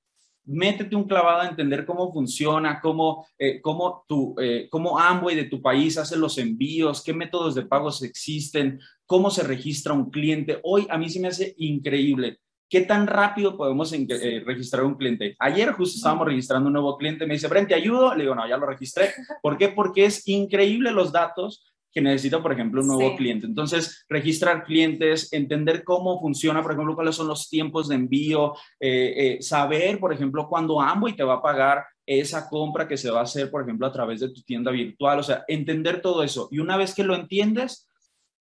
Métete 0.44 0.96
un 0.96 1.04
clavado 1.04 1.42
a 1.42 1.48
entender 1.48 1.86
cómo 1.86 2.12
funciona, 2.12 2.80
cómo, 2.80 3.26
eh, 3.38 3.60
cómo, 3.60 4.04
tu, 4.08 4.34
eh, 4.40 4.68
cómo 4.70 4.98
Amway 4.98 5.36
de 5.36 5.44
tu 5.44 5.62
país 5.62 5.98
hace 5.98 6.16
los 6.16 6.38
envíos, 6.38 7.02
qué 7.02 7.12
métodos 7.12 7.54
de 7.54 7.66
pagos 7.66 8.02
existen, 8.02 8.80
cómo 9.06 9.30
se 9.30 9.42
registra 9.42 9.92
un 9.92 10.10
cliente. 10.10 10.60
Hoy 10.64 10.86
a 10.90 10.98
mí 10.98 11.08
se 11.08 11.20
me 11.20 11.28
hace 11.28 11.54
increíble 11.58 12.40
¿Qué 12.72 12.80
tan 12.80 13.06
rápido 13.06 13.54
podemos 13.54 13.92
eh, 13.92 14.42
registrar 14.46 14.84
un 14.84 14.94
cliente? 14.94 15.36
Ayer 15.38 15.72
justo 15.72 15.96
estábamos 15.96 16.26
registrando 16.26 16.68
un 16.68 16.72
nuevo 16.72 16.96
cliente, 16.96 17.26
me 17.26 17.34
dice, 17.34 17.46
Brent, 17.46 17.68
¿te 17.68 17.74
ayudo? 17.74 18.14
Le 18.14 18.22
digo, 18.22 18.34
no, 18.34 18.48
ya 18.48 18.56
lo 18.56 18.64
registré. 18.64 19.10
¿Por 19.42 19.58
qué? 19.58 19.68
Porque 19.68 20.06
es 20.06 20.26
increíble 20.26 20.90
los 20.90 21.12
datos 21.12 21.70
que 21.92 22.00
necesita, 22.00 22.42
por 22.42 22.52
ejemplo, 22.52 22.80
un 22.80 22.88
nuevo 22.88 23.14
cliente. 23.16 23.46
Entonces, 23.46 24.04
registrar 24.08 24.64
clientes, 24.64 25.32
entender 25.32 25.84
cómo 25.84 26.20
funciona, 26.20 26.62
por 26.62 26.72
ejemplo, 26.72 26.94
cuáles 26.94 27.14
son 27.14 27.28
los 27.28 27.48
tiempos 27.48 27.88
de 27.88 27.96
envío, 27.96 28.54
eh, 28.80 29.14
eh, 29.16 29.42
saber, 29.42 30.00
por 30.00 30.12
ejemplo, 30.12 30.48
cuándo 30.48 30.80
Amway 30.80 31.14
te 31.14 31.22
va 31.22 31.34
a 31.34 31.42
pagar 31.42 31.84
esa 32.06 32.48
compra 32.48 32.88
que 32.88 32.96
se 32.96 33.10
va 33.10 33.20
a 33.20 33.24
hacer, 33.24 33.50
por 33.50 33.62
ejemplo, 33.62 33.86
a 33.86 33.92
través 33.92 34.20
de 34.20 34.30
tu 34.30 34.42
tienda 34.42 34.70
virtual. 34.70 35.18
O 35.18 35.22
sea, 35.22 35.44
entender 35.48 36.00
todo 36.00 36.22
eso. 36.22 36.48
Y 36.50 36.58
una 36.58 36.76
vez 36.76 36.94
que 36.94 37.04
lo 37.04 37.14
entiendes, 37.14 37.88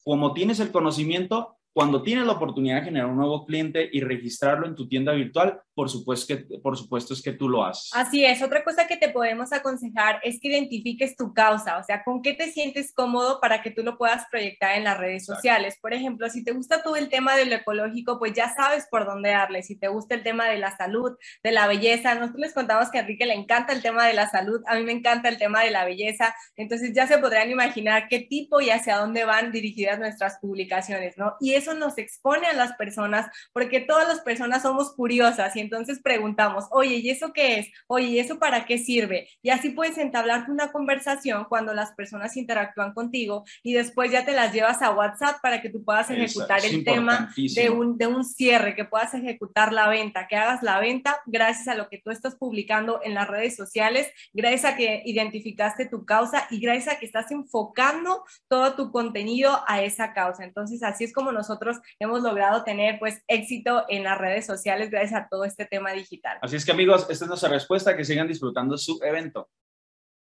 como 0.03 0.33
tienes 0.33 0.59
el 0.59 0.71
conocimiento, 0.71 1.57
cuando 1.73 2.01
tienes 2.01 2.25
la 2.25 2.33
oportunidad 2.33 2.77
de 2.77 2.85
generar 2.85 3.09
un 3.09 3.17
nuevo 3.17 3.45
cliente 3.45 3.89
y 3.91 4.01
registrarlo 4.01 4.67
en 4.67 4.75
tu 4.75 4.87
tienda 4.87 5.13
virtual, 5.13 5.61
por 5.73 5.89
supuesto, 5.89 6.27
que, 6.27 6.57
por 6.59 6.77
supuesto 6.77 7.13
es 7.13 7.21
que 7.21 7.31
tú 7.31 7.47
lo 7.47 7.63
haces. 7.63 7.89
Así 7.93 8.25
es, 8.25 8.41
otra 8.41 8.63
cosa 8.63 8.87
que 8.87 8.97
te 8.97 9.09
podemos 9.09 9.53
aconsejar 9.53 10.19
es 10.23 10.39
que 10.39 10.49
identifiques 10.49 11.15
tu 11.15 11.33
causa, 11.33 11.77
o 11.77 11.83
sea, 11.83 12.03
con 12.03 12.21
qué 12.21 12.33
te 12.33 12.51
sientes 12.51 12.93
cómodo 12.93 13.39
para 13.39 13.61
que 13.61 13.71
tú 13.71 13.83
lo 13.83 13.97
puedas 13.97 14.25
proyectar 14.29 14.77
en 14.77 14.83
las 14.83 14.97
redes 14.97 15.25
sociales. 15.25 15.77
Por 15.81 15.93
ejemplo, 15.93 16.29
si 16.29 16.43
te 16.43 16.51
gusta 16.51 16.83
todo 16.83 16.95
el 16.95 17.09
tema 17.09 17.35
de 17.35 17.45
lo 17.45 17.55
ecológico, 17.55 18.19
pues 18.19 18.33
ya 18.33 18.53
sabes 18.53 18.87
por 18.89 19.05
dónde 19.05 19.29
darle. 19.29 19.63
Si 19.63 19.75
te 19.77 19.87
gusta 19.87 20.15
el 20.15 20.23
tema 20.23 20.47
de 20.47 20.57
la 20.57 20.75
salud, 20.75 21.17
de 21.43 21.51
la 21.51 21.67
belleza, 21.67 22.15
nosotros 22.15 22.41
les 22.41 22.53
contamos 22.53 22.89
que 22.91 22.97
a 22.97 23.01
Enrique 23.01 23.25
le 23.25 23.33
encanta 23.33 23.73
el 23.73 23.81
tema 23.81 24.05
de 24.05 24.13
la 24.13 24.29
salud, 24.29 24.61
a 24.67 24.75
mí 24.75 24.83
me 24.83 24.91
encanta 24.91 25.29
el 25.29 25.37
tema 25.37 25.63
de 25.63 25.71
la 25.71 25.85
belleza, 25.85 26.35
entonces 26.55 26.91
ya 26.93 27.07
se 27.07 27.17
podrán 27.17 27.49
imaginar 27.49 28.07
qué 28.09 28.19
tipo 28.19 28.61
y 28.61 28.69
hacia 28.69 28.97
dónde 28.97 29.25
van 29.25 29.51
dirigidas 29.51 29.99
nuestras 29.99 30.37
publicaciones, 30.39 31.17
¿no? 31.17 31.35
Y 31.39 31.53
eso 31.53 31.73
nos 31.73 31.97
expone 31.97 32.47
a 32.47 32.53
las 32.53 32.73
personas 32.73 33.27
porque 33.53 33.79
todas 33.79 34.07
las 34.07 34.21
personas 34.21 34.61
somos 34.63 34.93
curiosas 34.93 35.55
y 35.55 35.60
entonces 35.61 35.99
preguntamos, 36.01 36.65
oye, 36.71 36.95
¿y 36.97 37.09
eso 37.09 37.31
qué 37.33 37.59
es? 37.59 37.67
Oye, 37.87 38.07
¿y 38.07 38.19
eso 38.19 38.39
para 38.39 38.65
qué 38.65 38.77
sirve? 38.77 39.29
Y 39.41 39.49
así 39.49 39.69
puedes 39.69 39.97
entablar 39.97 40.49
una 40.49 40.71
conversación 40.71 41.45
cuando 41.47 41.73
las 41.73 41.91
personas 41.93 42.35
interactúan 42.37 42.93
contigo 42.93 43.45
y 43.63 43.73
después 43.73 44.11
ya 44.11 44.25
te 44.25 44.33
las 44.33 44.53
llevas 44.53 44.81
a 44.81 44.91
WhatsApp 44.91 45.41
para 45.41 45.61
que 45.61 45.69
tú 45.69 45.83
puedas 45.83 46.09
ejecutar 46.09 46.63
el 46.65 46.83
tema 46.83 47.33
de 47.35 47.69
un, 47.69 47.97
de 47.97 48.07
un 48.07 48.25
cierre, 48.25 48.75
que 48.75 48.85
puedas 48.85 49.13
ejecutar 49.13 49.71
la 49.71 49.87
venta, 49.87 50.27
que 50.27 50.35
hagas 50.35 50.63
la 50.63 50.79
venta 50.79 51.21
gracias 51.25 51.67
a 51.67 51.75
lo 51.75 51.89
que 51.89 51.99
tú 51.99 52.11
estás 52.11 52.35
publicando 52.35 53.01
en 53.03 53.13
las 53.13 53.27
redes 53.27 53.55
sociales, 53.55 54.11
gracias 54.33 54.65
a 54.65 54.75
que 54.75 55.01
identificaste 55.05 55.85
tu 55.85 56.05
causa 56.05 56.47
y 56.49 56.59
gracias 56.59 56.95
a 56.95 56.99
que 56.99 57.05
estás 57.05 57.31
enfocando 57.31 58.23
todo 58.47 58.75
tu 58.75 58.91
contenido 58.91 59.61
a 59.67 59.81
esa 59.81 60.13
causa. 60.13 60.43
Entonces, 60.43 60.83
así 60.83 61.03
es 61.03 61.13
como 61.13 61.31
nosotros 61.31 61.79
hemos 61.99 62.21
logrado 62.21 62.63
tener 62.63 62.99
pues 62.99 63.23
éxito 63.27 63.85
en 63.89 64.03
las 64.03 64.17
redes 64.17 64.45
sociales 64.45 64.89
gracias 64.89 65.21
a 65.21 65.27
todo 65.27 65.43
este 65.51 65.65
tema 65.65 65.91
digital. 65.91 66.39
Así 66.41 66.55
es 66.55 66.65
que 66.65 66.71
amigos, 66.71 67.07
esta 67.09 67.25
es 67.25 67.29
nuestra 67.29 67.49
respuesta, 67.49 67.95
que 67.95 68.03
sigan 68.03 68.27
disfrutando 68.27 68.77
su 68.77 68.99
evento. 69.03 69.49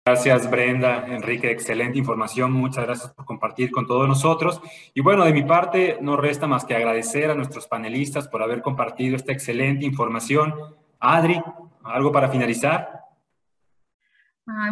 Gracias 0.07 0.51
Brenda, 0.51 1.05
Enrique, 1.07 1.51
excelente 1.51 1.99
información, 1.99 2.51
muchas 2.51 2.87
gracias 2.87 3.13
por 3.13 3.27
compartir 3.27 3.71
con 3.71 3.87
todos 3.87 4.09
nosotros. 4.09 4.59
Y 4.95 5.03
bueno, 5.03 5.27
de 5.27 5.35
mi 5.35 5.43
parte 5.43 5.99
no 6.01 6.17
resta 6.17 6.47
más 6.47 6.65
que 6.65 6.75
agradecer 6.75 7.31
a 7.31 7.35
nuestros 7.35 7.67
panelistas 7.67 8.27
por 8.27 8.43
haber 8.43 8.63
compartido 8.63 9.17
esta 9.17 9.33
excelente 9.33 9.85
información. 9.85 10.55
Adri, 10.99 11.39
¿algo 11.85 12.11
para 12.11 12.31
finalizar? 12.31 13.08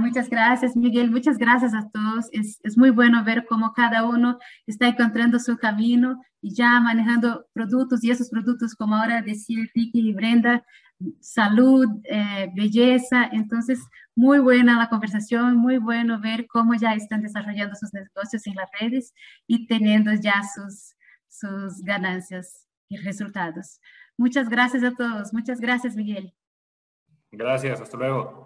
Muchas 0.01 0.31
gracias, 0.31 0.77
Miguel. 0.77 1.11
Muchas 1.11 1.39
gracias 1.39 1.75
a 1.75 1.89
todos. 1.91 2.29
Es, 2.33 2.59
es, 2.63 2.79
muy 2.79 2.91
bueno 2.91 3.23
ver 3.25 3.47
cómo 3.47 3.73
cada 3.73 4.05
uno 4.05 4.39
está 4.67 4.89
encontrando 4.89 5.39
su 5.39 5.59
camino 5.59 6.23
y 6.41 6.55
ya 6.55 6.81
manejando 6.81 7.47
productos 7.53 8.03
y 8.03 8.11
esos 8.11 8.31
productos, 8.31 8.75
como 8.75 8.97
ahora 8.97 9.23
decía 9.23 9.67
Ricky 9.75 10.09
y 10.09 10.15
Brenda, 10.15 10.65
salud, 11.21 11.87
eh, 12.05 12.51
belleza. 12.55 13.29
Entonces, 13.33 13.81
muy 14.15 14.39
buena 14.39 14.79
la 14.79 14.89
conversación, 14.89 15.57
muy 15.57 15.79
bueno 15.79 16.21
ver 16.21 16.47
cómo 16.47 16.75
ya 16.75 16.95
están 16.95 17.23
desarrollando 17.23 17.75
sus 17.75 17.93
negocios 17.93 18.47
en 18.47 18.55
las 18.55 18.71
redes 18.81 19.15
y 19.47 19.67
teniendo 19.67 20.13
ya 20.15 20.43
sus, 20.55 20.97
sus 21.29 21.83
ganancias 21.83 22.67
y 22.89 22.97
resultados. 22.97 23.81
Muchas 24.17 24.49
gracias 24.49 24.83
a 24.85 24.95
todos. 24.95 25.35
Muchas 25.35 25.61
gracias, 25.61 25.97
Miguel. 25.97 26.33
Gracias, 27.31 27.81
hasta 27.81 27.99
luego. 27.99 28.46